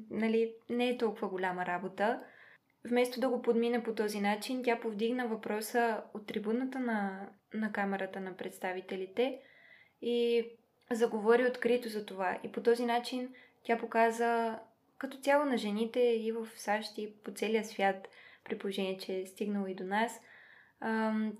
[0.09, 2.23] нали, не е толкова голяма работа.
[2.89, 8.19] Вместо да го подмине по този начин, тя повдигна въпроса от трибуната на, на камерата
[8.19, 9.39] на представителите
[10.01, 10.45] и
[10.95, 12.39] заговори открито за това.
[12.43, 13.33] И по този начин
[13.63, 14.59] тя показа
[14.97, 18.07] като цяло на жените и в САЩ и по целия свят,
[18.43, 20.21] при положение, че е стигнало и до нас,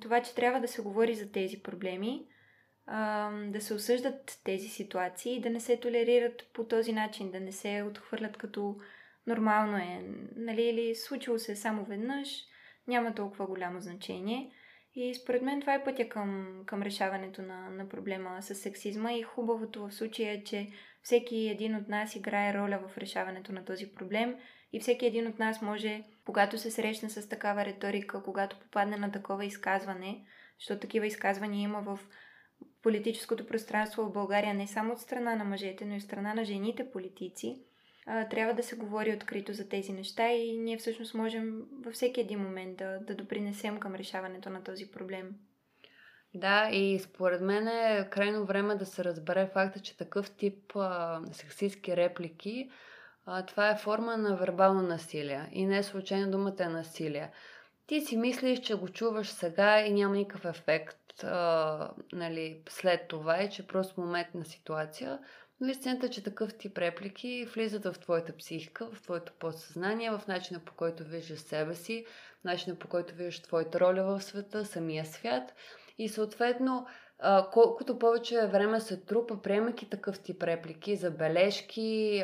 [0.02, 2.28] това, че трябва да се говори за тези проблеми,
[3.48, 7.52] да се осъждат тези ситуации и да не се толерират по този начин, да не
[7.52, 8.76] се отхвърлят като
[9.28, 10.04] нормално е,
[10.36, 12.46] нали, или случило се само веднъж,
[12.88, 14.52] няма толкова голямо значение.
[14.96, 19.14] И според мен това е пътя към, към решаването на, на проблема с сексизма.
[19.14, 20.68] И хубавото в случая е, че
[21.02, 24.36] всеки един от нас играе роля в решаването на този проблем.
[24.74, 29.12] И всеки един от нас може, когато се срещне с такава риторика, когато попадне на
[29.12, 30.26] такова изказване,
[30.60, 32.00] защото такива изказвания има в
[32.84, 36.46] политическото пространство в България не само от страна на мъжете, но и от страна на
[36.46, 37.64] жените политици,
[38.06, 42.40] трябва да се говори открито за тези неща и ние всъщност можем във всеки един
[42.40, 45.36] момент да, да допринесем към решаването на този проблем.
[46.34, 51.22] Да, и според мен е крайно време да се разбере факта, че такъв тип а,
[51.32, 52.70] сексистски реплики,
[53.26, 55.50] а, това е форма на вербално насилие.
[55.52, 57.32] И не е случайно думата е насилие.
[57.88, 63.38] Ти си мислиш, че го чуваш сега и няма никакъв ефект а, нали, след това
[63.38, 65.20] е, че просто моментна ситуация.
[65.62, 70.22] Но истината е, че такъв тип реплики влизат в твоята психика, в твоето подсъзнание, в
[70.28, 72.06] начина по който виждаш себе си,
[72.42, 75.54] в начина по който виждаш твоята роля в света, самия свят.
[75.98, 76.88] И съответно,
[77.52, 82.24] колкото повече време се трупа, приемайки такъв тип реплики, забележки,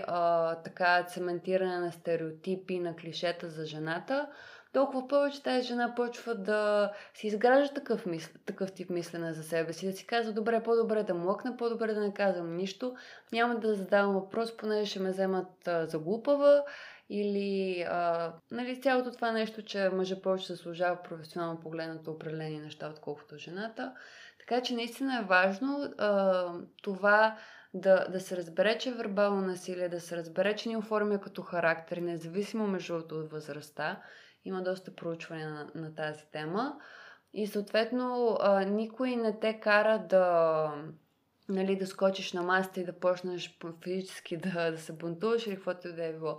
[0.63, 4.29] така цементиране на стереотипи, на клишета за жената,
[4.77, 9.73] толкова повече тази жена почва да си изгражда такъв, мисл, такъв тип мислене за себе
[9.73, 12.95] си, да си казва, добре, по-добре да млъкна, по-добре да не казвам нищо,
[13.31, 16.63] няма да задавам въпрос, понеже ще ме вземат а, за глупава
[17.09, 23.37] или а, нали, цялото това нещо, че мъжа повече заслужава професионално погледнато определени неща, отколкото
[23.37, 23.93] жената.
[24.39, 26.51] Така че наистина е важно а,
[26.83, 27.37] това
[27.73, 31.41] да, да се разбере, че е вербално насилие, да се разбере, че ни оформя като
[31.41, 34.01] характер, независимо между от възрастта
[34.47, 36.75] има доста проучване на, на тази тема.
[37.33, 40.71] И съответно а, никой не те кара да,
[41.49, 45.87] нали, да скочиш на масата и да почнеш физически да, да се бунтуваш или каквото
[45.87, 46.37] и да е било.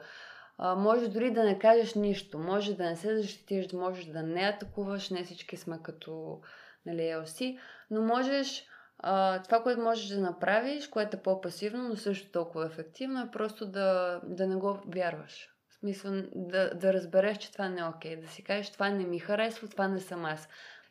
[0.59, 4.41] А, може дори да не кажеш нищо, може да не се защитиш, можеш да не
[4.41, 6.41] атакуваш, не всички сме като
[6.87, 7.59] нали, LC,
[7.91, 8.65] но можеш
[8.99, 13.67] а, това, което можеш да направиш, което е по-пасивно, но също толкова ефективно, е просто
[13.67, 15.58] да, да не го вярваш.
[15.81, 18.17] Смисъл да, да разбереш, че това не е окей.
[18.17, 18.21] Okay.
[18.21, 20.49] Да си кажеш, това не ми харесва, това не съм аз.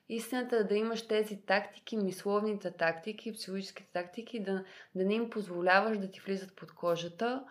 [0.10, 4.64] Истината е да имаш тези тактики, мисловните тактики, психологическите тактики, да,
[4.96, 7.44] да не им позволяваш да ти влизат под кожата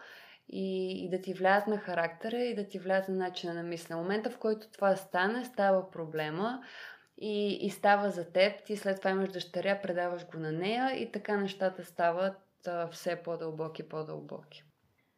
[0.48, 4.00] и, и да ти влязат на характера и да ти влязат на начина на мислене.
[4.00, 6.62] В момента, в който това стане, става проблема
[7.18, 8.64] и, и става за теб.
[8.64, 13.16] Ти след това имаш дъщеря, предаваш го на нея и така нещата стават а, все
[13.16, 14.64] по-дълбоки, по-дълбоки.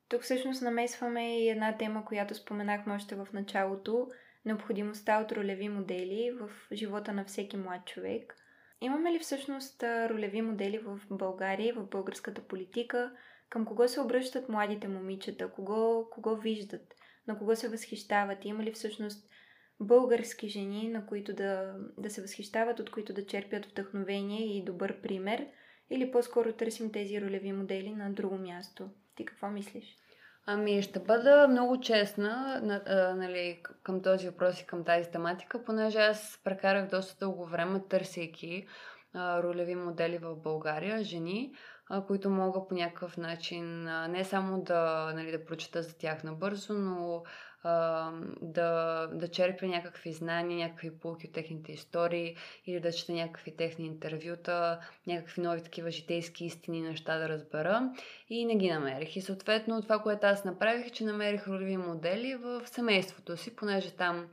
[0.09, 4.09] Тук всъщност намесваме и една тема, която споменахме още в началото
[4.44, 8.36] необходимостта от ролеви модели в живота на всеки млад човек.
[8.80, 13.12] Имаме ли всъщност ролеви модели в България в българската политика?
[13.50, 15.50] Към кого се обръщат младите момичета?
[15.50, 16.94] Кого, кого виждат?
[17.26, 18.44] На кого се възхищават?
[18.44, 19.28] Има ли всъщност
[19.80, 25.00] български жени, на които да, да се възхищават, от които да черпят вдъхновение и добър
[25.00, 25.46] пример?
[25.90, 28.90] Или по-скоро търсим тези ролеви модели на друго място?
[29.18, 29.96] Ти какво мислиш?
[30.46, 35.98] Ами, ще бъда много честна а, нали, към този въпрос и към тази тематика, понеже
[35.98, 38.66] аз прекарах доста дълго време търсейки
[39.14, 41.52] а, ролеви модели в България, жени,
[41.90, 46.24] а, които мога по някакъв начин а, не само да, нали, да прочета за тях
[46.24, 47.22] набързо, но
[47.64, 52.36] да, да черпя някакви знания, някакви полки от техните истории
[52.66, 57.92] или да чета някакви техни интервюта, някакви нови такива житейски истини неща да разбера
[58.30, 59.16] и не ги намерих.
[59.16, 63.90] И съответно това, което аз направих, е, че намерих ролеви модели в семейството си, понеже
[63.90, 64.28] там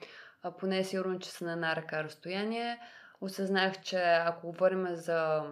[0.59, 2.79] поне сигурно, че са на една ръка разстояние.
[3.21, 5.43] Осъзнах, че ако говорим за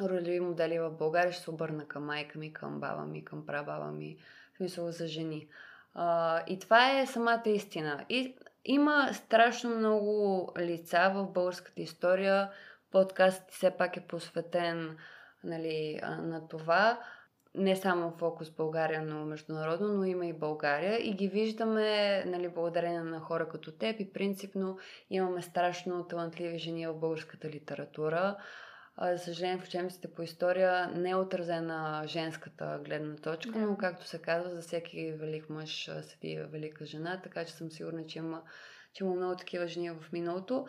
[0.00, 3.92] ролеви модели в България, ще се обърна към майка ми, към баба ми, към прабаба
[3.92, 4.16] ми,
[4.54, 5.48] в смисъл за жени.
[5.94, 8.04] А, и това е самата истина.
[8.08, 12.50] И има страшно много лица в българската история.
[12.90, 14.96] Подкастът все пак е посветен
[15.44, 17.00] нали, на това.
[17.54, 21.08] Не само фокус България, но международно, но има и България.
[21.08, 24.78] И ги виждаме нали, благодарение на хора като теб и принципно
[25.10, 28.36] имаме страшно талантливи жени в българската литература.
[29.00, 34.18] За съжаление, в учебниците по история не е отразена женската гледна точка, но както се
[34.18, 38.42] казва, за всеки велик мъж седи велика жена, така че съм сигурна, че има,
[38.92, 40.66] че има много такива жени в миналото.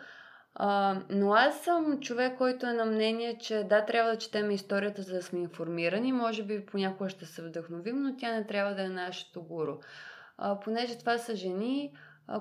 [0.54, 5.02] А, но аз съм човек, който е на мнение, че да, трябва да четем историята,
[5.02, 6.12] за да сме информирани.
[6.12, 9.76] Може би понякога ще се вдъхновим, но тя не трябва да е нашето гуру.
[10.38, 11.92] А, понеже това са жени,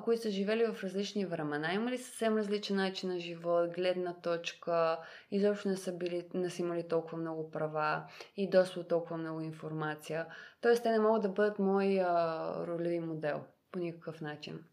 [0.04, 5.00] които са живели в различни времена, имали съвсем различен начин на живот, гледна точка,
[5.32, 8.04] изобщо не са, били, не са имали толкова много права
[8.38, 10.26] и доста толкова много информация.
[10.62, 14.64] Тоест, те не могат да бъдат мой а, ролеви модел по никакъв начин.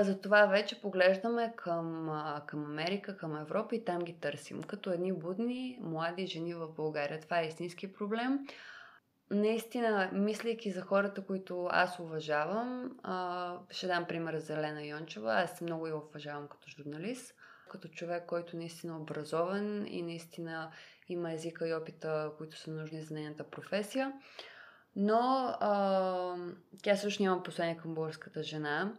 [0.00, 2.10] Затова вече поглеждаме към,
[2.46, 4.62] към Америка, към Европа и там ги търсим.
[4.62, 7.20] Като едни будни, млади жени в България.
[7.20, 8.38] Това е истински проблем
[9.30, 15.34] наистина, мислейки за хората, които аз уважавам, а, ще дам пример за Елена Йончева.
[15.34, 17.34] Аз много я уважавам като журналист,
[17.70, 20.70] като човек, който наистина е образован и наистина
[21.08, 24.12] има езика и опита, които са нужни за нейната професия.
[24.96, 26.36] Но а,
[26.82, 28.92] тя също няма послание към българската жена.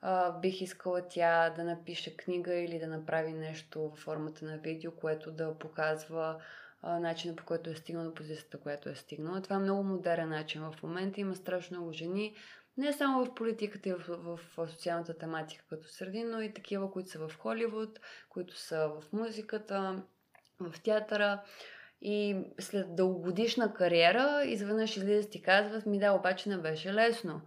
[0.00, 4.92] А, бих искала тя да напише книга или да направи нещо в формата на видео,
[4.92, 6.42] което да показва
[6.82, 9.42] начина по който е стигнал до позицията, която е стигнала.
[9.42, 11.20] Това е много модерен начин в момента.
[11.20, 12.34] Има страшно много жени,
[12.76, 16.90] не само в политиката и в, в, в социалната тематика като среди, но и такива,
[16.90, 17.98] които са в Холивуд,
[18.28, 20.02] които са в музиката,
[20.60, 21.42] в театъра.
[22.00, 27.40] И след дългогодишна кариера, изведнъж излизат и казват, ми да, обаче не беше лесно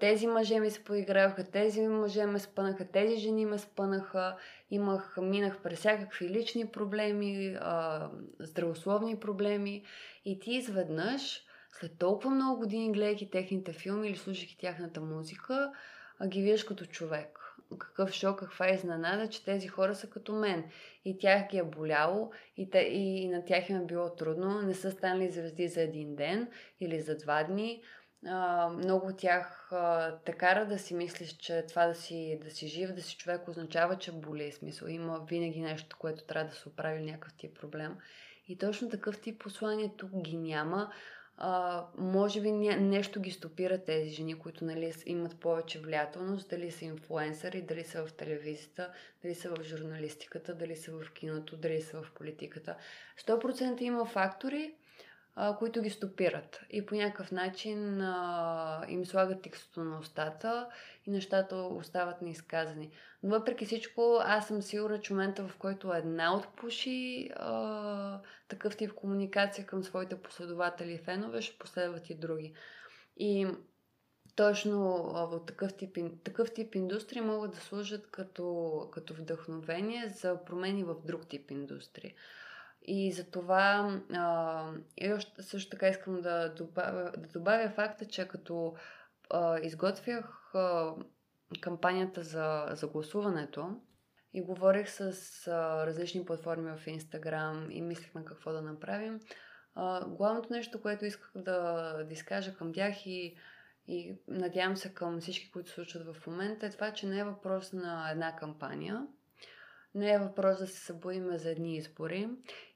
[0.00, 4.36] тези мъже ми се поиграваха, тези мъже ме спънаха, тези жени ме спънаха,
[4.70, 8.08] имах, минах през всякакви лични проблеми, а,
[8.38, 9.82] здравословни проблеми
[10.24, 11.42] и ти изведнъж,
[11.80, 15.72] след толкова много години гледайки техните филми или слушайки тяхната музика,
[16.18, 17.38] а ги виждаш като човек.
[17.78, 20.64] Какъв шок, каква изненада, че тези хора са като мен.
[21.04, 24.62] И тях ги е боляло, и, те, и, и на тях им е било трудно.
[24.62, 26.48] Не са станали звезди за един ден
[26.80, 27.82] или за два дни
[28.70, 29.70] много от тях
[30.24, 33.48] те кара да си мислиш, че това да си, да си жив, да си човек
[33.48, 34.52] означава, че боли.
[34.52, 34.88] Смисъл.
[34.88, 37.96] Има винаги нещо, което трябва да се оправи някакъв тип проблем.
[38.48, 40.92] И точно такъв тип послания тук ги няма.
[41.40, 46.84] А, може би нещо ги стопира тези жени, които нали, имат повече влиятелност, дали са
[46.84, 48.92] инфлуенсъри, дали са в телевизията,
[49.22, 52.76] дали са в журналистиката, дали са в киното, дали са в политиката.
[53.26, 54.74] 100% има фактори,
[55.58, 60.68] които ги стопират и по някакъв начин а, им слагат текстото на устата
[61.06, 62.90] и нещата остават неизказани.
[63.22, 68.92] Но въпреки всичко, аз съм сигурна, че момента в който една отпуши а, такъв тип
[68.94, 72.54] комуникация към своите последователи и фенове, ще последват и други.
[73.16, 73.46] И
[74.36, 74.80] точно
[75.30, 80.96] в такъв тип, такъв тип индустрии могат да служат като, като вдъхновение за промени в
[81.04, 82.14] друг тип индустрии.
[82.90, 88.28] И за това а, и още, също така искам да добавя, да добавя факта, че
[88.28, 88.74] като
[89.30, 90.94] а, изготвях а,
[91.60, 93.80] кампанията за, за гласуването
[94.34, 95.12] и говорих с
[95.46, 99.20] а, различни платформи в Инстаграм и мислихме какво да направим,
[99.74, 103.36] А, главното нещо, което исках да, да изкажа към тях и,
[103.86, 107.72] и надявам се към всички, които случват в момента, е това, че не е въпрос
[107.72, 109.06] на една кампания,
[109.94, 112.28] не е въпрос да се събудим за едни избори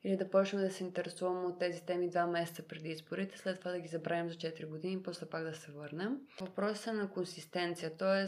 [0.05, 3.71] или да почнем да се интересуваме от тези теми два месеца преди изборите, след това
[3.71, 6.19] да ги забравим за 4 години и после пак да се върнем.
[6.41, 8.27] Въпросът е на консистенция, т.е.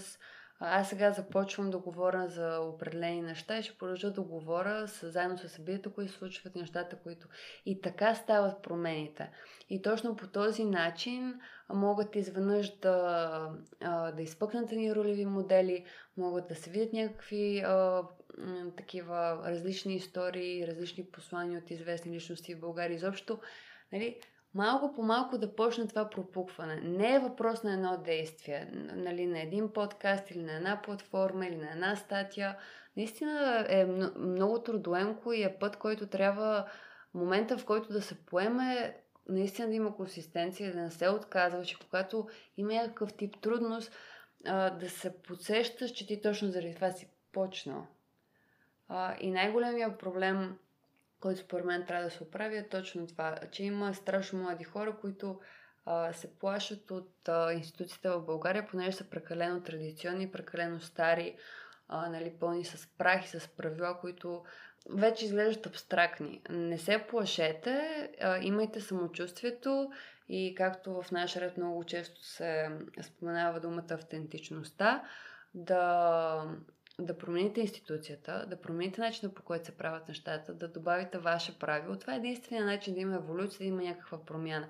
[0.61, 5.39] Аз сега започвам да говоря за определени неща и ще продължа да говоря с, заедно
[5.39, 7.29] с събитията, които случват, нещата, които...
[7.67, 9.31] И така стават промените.
[9.71, 13.51] И точно по този начин могат изведнъж да,
[14.17, 15.85] да изпъкнат ни ролеви модели,
[16.17, 17.65] могат да се видят някакви
[18.77, 22.95] такива различни истории, различни послания от известни личности в България.
[22.95, 23.39] Изобщо,
[23.93, 24.21] нали,
[24.55, 26.77] малко по малко да почне това пропукване.
[26.77, 31.57] Не е въпрос на едно действие, нали, на един подкаст или на една платформа или
[31.57, 32.57] на една статия.
[32.97, 33.87] Наистина е
[34.19, 36.71] много трудоемко и е път, който трябва
[37.15, 38.97] момента, в който да се поеме,
[39.29, 43.93] наистина да има консистенция, да не се отказва, че когато има някакъв тип трудност,
[44.81, 47.87] да се подсещаш, че ти точно заради това си почнал.
[49.21, 50.59] И най-големия проблем
[51.25, 54.97] който според мен трябва да се оправи, е точно това, че има страшно млади хора,
[55.01, 55.41] които
[55.85, 61.37] а, се плашат от а, институциите в България, понеже са прекалено традиционни, прекалено стари,
[61.89, 64.45] а, нали, пълни с прах и с правила, които
[64.91, 66.43] вече изглеждат абстрактни.
[66.51, 69.91] Не се плашете, а, имайте самочувствието
[70.29, 72.71] и както в наш ред много често се
[73.03, 75.05] споменава думата автентичността,
[75.55, 76.45] да
[77.01, 81.97] да промените институцията, да промените начина по който се правят нещата, да добавите ваше правило.
[81.97, 84.69] Това е единствения начин да има еволюция, да има някаква промяна.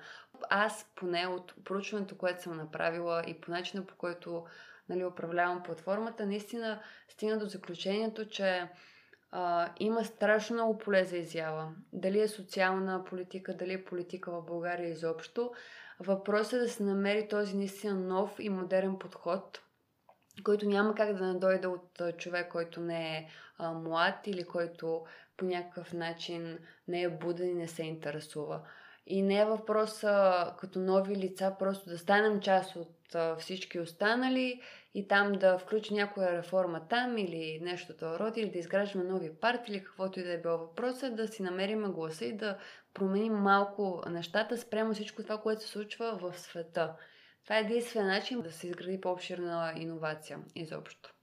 [0.51, 4.45] Аз, поне от проучването, което съм направила и по начина по който
[4.89, 8.69] нали, управлявам платформата, наистина стигна до заключението, че
[9.31, 11.73] а, има страшно много поле за изява.
[11.93, 15.53] Дали е социална политика, дали е политика в България изобщо.
[16.01, 19.61] Въпросът е да се намери този наистина нов и модерен подход–
[20.43, 23.29] който няма как да надойде от човек, който не е
[23.59, 25.05] а, млад или който
[25.37, 26.59] по някакъв начин
[26.89, 28.61] не е буден и не се интересува.
[29.07, 33.81] И не е въпрос а, като нови лица просто да станем част от а, всички
[33.81, 34.61] останали
[34.95, 39.35] и там да включи някоя реформа там или нещо това роди, или да изграждаме нови
[39.35, 42.59] партии или каквото и да е било въпросът, да си намерим гласа и да
[42.95, 46.95] променим малко нещата спрямо всичко това, което се случва в света.
[47.45, 51.15] Това е единствен начин да се изгради по-обширна иновация изобщо.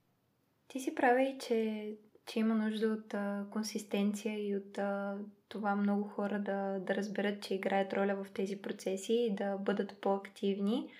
[0.68, 1.90] Ти си прави, че,
[2.26, 5.18] че има нужда от а, консистенция и от а,
[5.48, 10.00] това много хора да, да разберат, че играят роля в тези процеси и да бъдат
[10.00, 10.90] по-активни,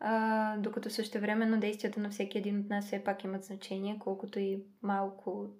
[0.00, 4.62] а, докато същевременно действията на всеки един от нас все пак имат значение, колкото и
[4.82, 5.50] малко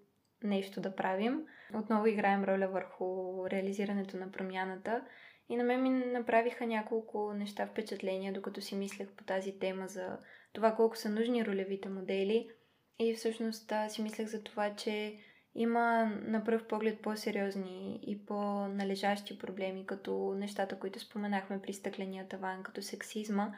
[0.42, 1.46] нещо да правим.
[1.74, 3.06] Отново играем роля върху
[3.50, 5.02] реализирането на промяната
[5.48, 10.18] и на мен ми направиха няколко неща впечатления, докато си мислех по тази тема за
[10.52, 12.50] това колко са нужни ролевите модели.
[12.98, 15.18] И всъщност си мислех за това, че
[15.54, 22.62] има на пръв поглед по-сериозни и по-належащи проблеми, като нещата, които споменахме при стъкления таван,
[22.62, 23.52] като сексизма,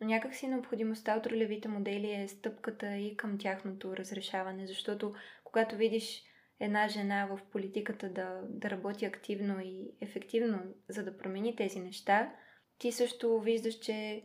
[0.00, 5.14] но някакси необходимостта от ролевите модели е стъпката и към тяхното разрешаване, защото
[5.44, 6.22] когато видиш
[6.62, 12.32] една жена в политиката да, да работи активно и ефективно, за да промени тези неща,
[12.78, 14.22] ти също виждаш, че,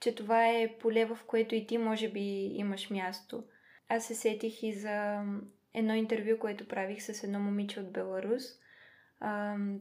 [0.00, 3.44] че това е поле, в което и ти може би имаш място.
[3.88, 5.24] Аз се сетих и за
[5.74, 8.42] едно интервю, което правих с едно момиче от Беларус.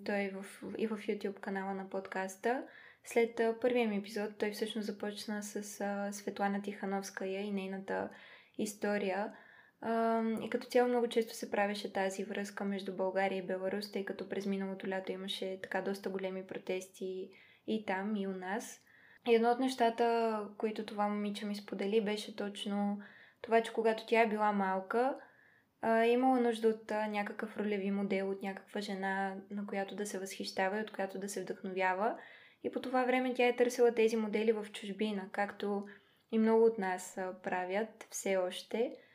[0.05, 0.45] Той е в,
[0.77, 2.63] и в YouTube канала на подкаста.
[3.03, 5.63] След първия ми епизод той всъщност започна с
[6.11, 8.09] Светлана Тихановска и нейната
[8.57, 9.33] история–
[10.41, 14.29] и като цяло много често се правеше тази връзка между България и Беларус, тъй като
[14.29, 17.29] през миналото лято имаше така доста големи протести
[17.67, 18.81] и там, и у нас.
[19.27, 23.01] И едно от нещата, които това момиче ми сподели, беше точно
[23.41, 25.15] това, че когато тя е била малка,
[26.05, 30.81] имала нужда от някакъв ролеви модел, от някаква жена, на която да се възхищава и
[30.81, 32.15] от която да се вдъхновява.
[32.63, 35.85] И по това време тя е търсила тези модели в чужбина, както
[36.31, 38.95] и много от нас правят все още–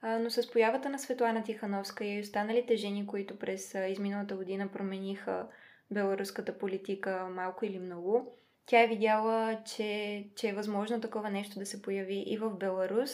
[0.00, 5.48] а, но с появата на Светлана Тихановска и останалите жени, които през изминалата година промениха
[5.90, 11.66] беларуската политика малко или много, тя е видяла, че, че е възможно такова нещо да
[11.66, 13.10] се появи и в Беларус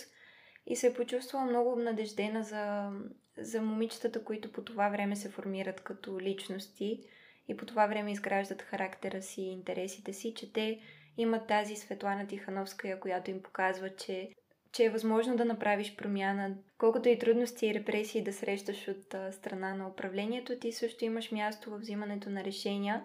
[0.67, 2.91] и се е почувствала много надеждена за,
[3.39, 7.01] за момичетата, които по това време се формират като личности
[7.49, 10.81] и по това време изграждат характера си и интересите си, че те
[11.17, 14.31] имат тази Светлана Тихановска, която им показва, че
[14.73, 16.57] че е възможно да направиш промяна.
[16.79, 21.33] Колкото и трудности и репресии да срещаш от а, страна на управлението, ти също имаш
[21.33, 23.05] място в взимането на решения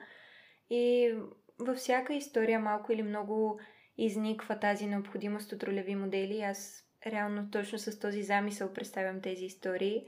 [0.70, 1.14] И
[1.60, 3.60] във всяка история малко или много
[3.98, 6.42] изниква тази необходимост от ролеви модели.
[6.42, 10.04] Аз реално точно с този замисъл представям тези истории,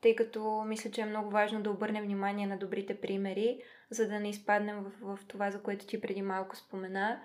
[0.00, 3.58] тъй като мисля, че е много важно да обърнем внимание на добрите примери,
[3.90, 7.22] за да не изпаднем в, в това, за което ти преди малко спомена,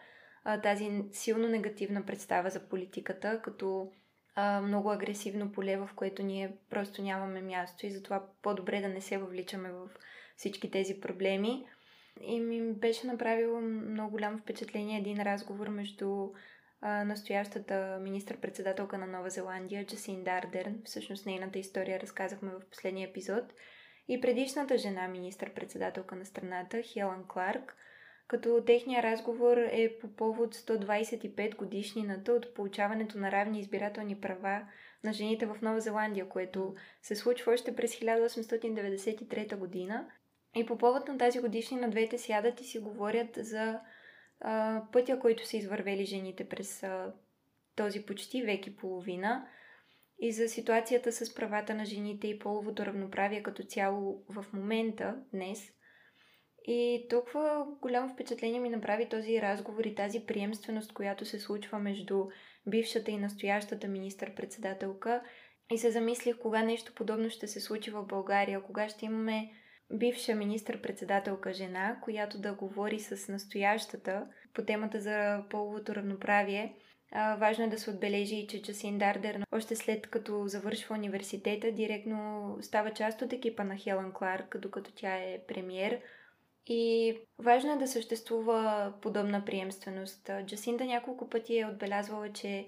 [0.64, 3.92] тази силно негативна представа за политиката, като
[4.36, 9.02] а, много агресивно поле, в което ние просто нямаме място и затова по-добре да не
[9.02, 9.90] се въвличаме в
[10.38, 11.66] всички тези проблеми.
[12.22, 16.30] И ми беше направило много голямо впечатление един разговор между
[16.82, 20.82] а, настоящата министър-председателка на Нова Зеландия, Джасин Дардерн.
[20.86, 23.54] Всъщност нейната история разказахме в последния епизод.
[24.08, 27.76] И предишната жена, министър-председателка на страната, Хелън Кларк,
[28.32, 34.68] като техния разговор е по повод 125 годишнината от получаването на равни избирателни права
[35.04, 40.08] на жените в Нова Зеландия, което се случва още през 1893 година.
[40.56, 43.80] И по повод на тази годишнина двете сядат и си говорят за
[44.40, 47.14] а, пътя, който са извървели жените през а,
[47.76, 49.48] този почти век и половина
[50.20, 55.74] и за ситуацията с правата на жените и половото равноправие като цяло в момента, днес.
[56.66, 62.26] И толкова голямо впечатление ми направи този разговор и тази приемственост, която се случва между
[62.68, 65.22] бившата и настоящата министър-председателка.
[65.72, 69.52] И се замислих кога нещо подобно ще се случи в България, кога ще имаме
[69.94, 76.76] бивша министър-председателка жена, която да говори с настоящата по темата за половото равноправие.
[77.12, 82.58] А, важно е да се отбележи че Джасин Дардер, още след като завършва университета, директно
[82.62, 86.02] става част от екипа на Хелън Кларк, докато тя е премьер.
[86.66, 90.30] И важно е да съществува подобна приемственост.
[90.46, 92.68] Джасинда няколко пъти е отбелязвала, че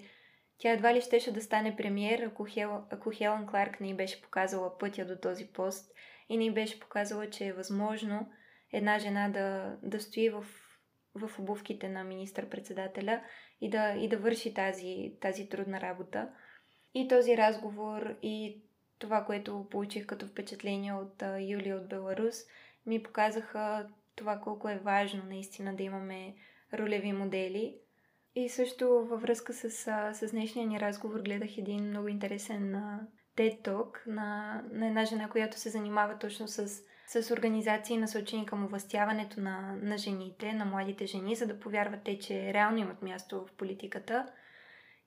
[0.58, 4.22] тя едва ли щеше да стане премьер, ако, Хел, ако Хелън Кларк не й беше
[4.22, 5.92] показала пътя до този пост
[6.28, 8.30] и не й беше показала, че е възможно
[8.72, 10.44] една жена да, да стои в,
[11.14, 13.22] в обувките на министър-председателя
[13.60, 16.28] и да, и да върши тази, тази трудна работа.
[16.94, 18.62] И този разговор и
[18.98, 22.34] това, което получих като впечатление от Юлия от Беларус,
[22.86, 26.34] ми показаха това колко е важно наистина да имаме
[26.74, 27.76] ролеви модели.
[28.34, 29.70] И също във връзка с,
[30.14, 32.74] с днешния ни разговор гледах един много интересен
[33.36, 36.68] TED Talk на, на една жена, която се занимава точно с,
[37.06, 42.18] с организации насочени към овластяването на, на жените, на младите жени, за да повярват те,
[42.18, 44.26] че реално имат място в политиката.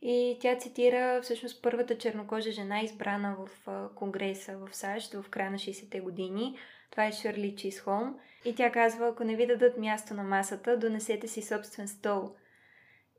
[0.01, 3.49] И тя цитира всъщност първата чернокожа жена, избрана в
[3.95, 6.57] Конгреса в САЩ в края на 60-те години.
[6.97, 8.19] Това е Шърли Чисхолм.
[8.45, 12.35] И тя казва, ако не ви дадат място на масата, донесете си собствен стол.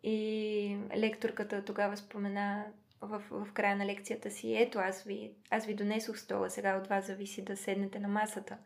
[0.02, 2.64] И лекторката тогава спомена
[3.00, 6.86] в, в края на лекцията си, ето аз ви, аз ви донесох стола, сега от
[6.86, 8.58] вас зависи да седнете на масата.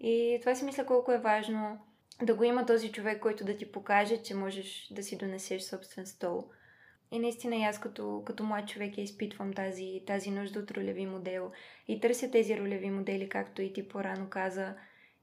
[0.00, 1.78] И това си мисля колко е важно
[2.22, 6.06] да го има този човек, който да ти покаже, че можеш да си донесеш собствен
[6.06, 6.44] стол.
[7.10, 11.06] И наистина и аз като, като млад човек я изпитвам тази, тази нужда от ролеви
[11.06, 11.50] модел.
[11.88, 14.74] И търся тези ролеви модели, както и ти по-рано каза,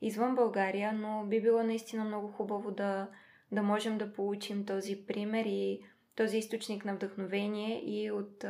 [0.02, 3.10] извън България, но би било наистина много хубаво да,
[3.52, 5.82] да можем да получим този пример и
[6.16, 8.46] този източник на вдъхновение и от,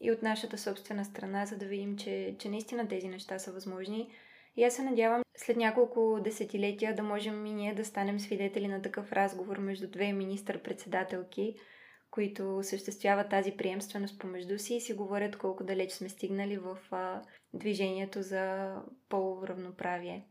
[0.00, 4.10] и от нашата собствена страна, за да видим, че, че наистина тези неща са възможни.
[4.56, 8.82] И аз се надявам след няколко десетилетия да можем и ние да станем свидетели на
[8.82, 11.54] такъв разговор между две министър-председателки,
[12.14, 17.22] които осъществяват тази приемственост помежду си и си говорят колко далеч сме стигнали в а,
[17.54, 18.74] движението за
[19.08, 20.26] полово равноправие.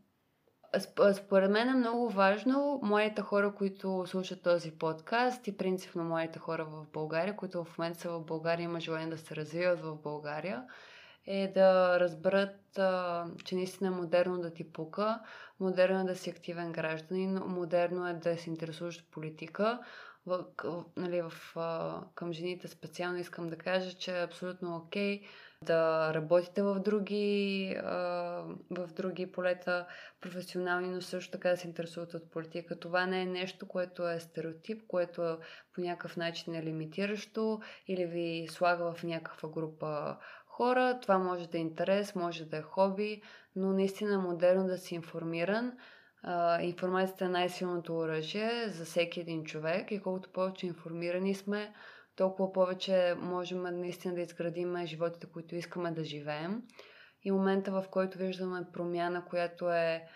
[1.14, 6.64] Според мен е много важно моите хора, които слушат този подкаст и принципно моите хора
[6.64, 10.64] в България, които в момента са в България, има желание да се развиват в България,
[11.26, 12.56] е да разберат,
[13.44, 15.20] че наистина е модерно да ти пука,
[15.60, 19.80] модерно е да си активен гражданин, модерно е да се интересуваш политика.
[20.26, 20.44] В,
[20.96, 21.56] нали, в,
[22.14, 25.26] към жените специално искам да кажа, че е абсолютно окей okay
[25.64, 27.76] да работите в други,
[28.70, 29.86] в други полета
[30.20, 32.78] професионални, но също така да се интересувате от политика.
[32.78, 35.36] Това не е нещо, което е стереотип, което е
[35.74, 40.16] по някакъв начин е лимитиращо или ви слага в някаква група
[40.46, 40.98] хора.
[41.02, 43.22] Това може да е интерес, може да е хоби,
[43.56, 45.72] но наистина е модерно да си информиран.
[46.60, 51.74] Информацията е най-силното оръжие за всеки един човек и колкото повече информирани сме,
[52.16, 56.62] толкова повече можем наистина да изградим животите, които искаме да живеем.
[57.22, 60.08] И момента, в който виждаме промяна, която е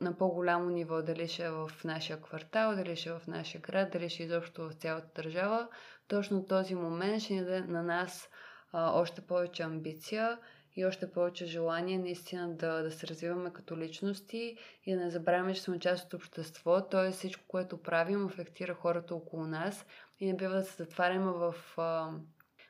[0.00, 3.90] на по-голямо ниво, дали ще е в нашия квартал, дали ще е в нашия град,
[3.92, 5.68] дали ще е изобщо в цялата държава,
[6.08, 8.28] точно този момент ще ни даде на нас
[8.72, 10.38] а, още повече амбиция
[10.78, 14.56] и още повече желание наистина да, да се развиваме като личности
[14.86, 17.10] и да не забравяме, че сме част от общество, т.е.
[17.10, 19.86] всичко, което правим, афектира хората около нас
[20.20, 21.54] и не бива да се затваряме в,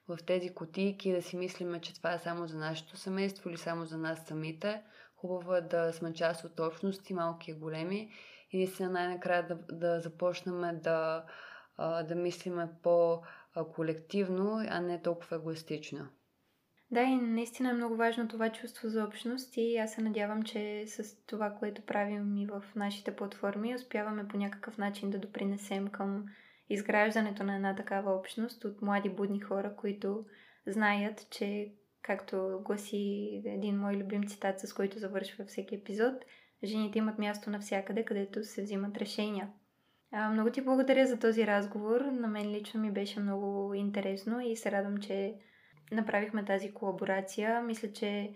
[0.09, 3.57] в тези котийки и да си мислиме, че това е само за нашето семейство или
[3.57, 4.83] само за нас самите.
[5.17, 8.13] Хубаво е да сме част от общности, малки и големи
[8.51, 11.25] и наистина най-накрая да, да започнем да,
[11.79, 16.09] да мислиме по-колективно, а не толкова егоистично.
[16.91, 20.85] Да, и наистина е много важно това чувство за общност и аз се надявам, че
[20.87, 26.25] с това, което правим и в нашите платформи, успяваме по някакъв начин да допринесем към
[26.71, 30.25] изграждането на една такава общност от млади будни хора, които
[30.67, 31.73] знаят, че,
[32.03, 36.15] както гласи един мой любим цитат, с който завършва всеки епизод,
[36.65, 39.49] жените имат място навсякъде, където се взимат решения.
[40.13, 42.01] А, много ти благодаря за този разговор.
[42.01, 45.35] На мен лично ми беше много интересно и се радвам, че
[45.93, 47.63] направихме тази колаборация.
[47.63, 48.33] Мисля, че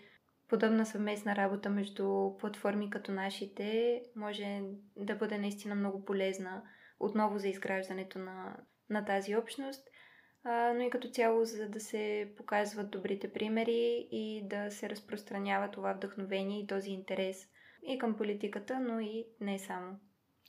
[0.48, 4.60] подобна съвместна работа между платформи като нашите може
[4.96, 6.62] да бъде наистина много полезна
[7.00, 8.56] отново за изграждането на,
[8.90, 9.88] на тази общност,
[10.44, 15.70] а, но и като цяло за да се показват добрите примери и да се разпространява
[15.70, 17.48] това вдъхновение и този интерес
[17.86, 20.00] и към политиката, но и не само.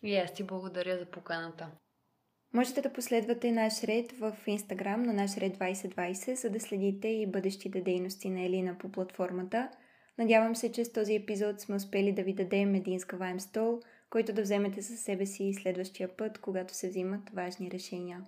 [0.03, 1.71] И аз ти благодаря за поканата.
[2.55, 7.27] Можете да последвате наш ред в Instagram на наш ред 2020, за да следите и
[7.27, 9.69] бъдещите дейности на Елина по платформата.
[10.17, 13.79] Надявам се, че с този епизод сме успели да ви дадем един скаваем стол,
[14.09, 18.21] който да вземете със себе си следващия път, когато се взимат важни решения.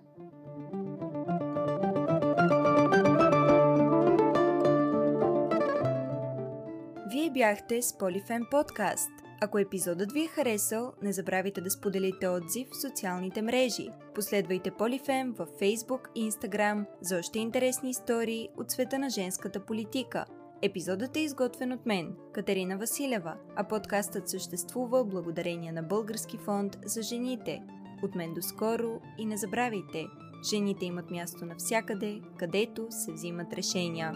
[7.12, 9.10] Вие бяхте с Полифен подкаст–
[9.40, 13.88] ако епизодът ви е харесал, не забравяйте да споделите отзив в социалните мрежи.
[14.14, 20.24] Последвайте Полифем във Facebook и Instagram за още интересни истории от света на женската политика.
[20.62, 27.02] Епизодът е изготвен от мен, Катерина Василева, а подкастът съществува благодарение на Български фонд за
[27.02, 27.62] жените.
[28.02, 30.06] От мен до скоро и не забравяйте,
[30.50, 34.12] жените имат място навсякъде, където се взимат решения.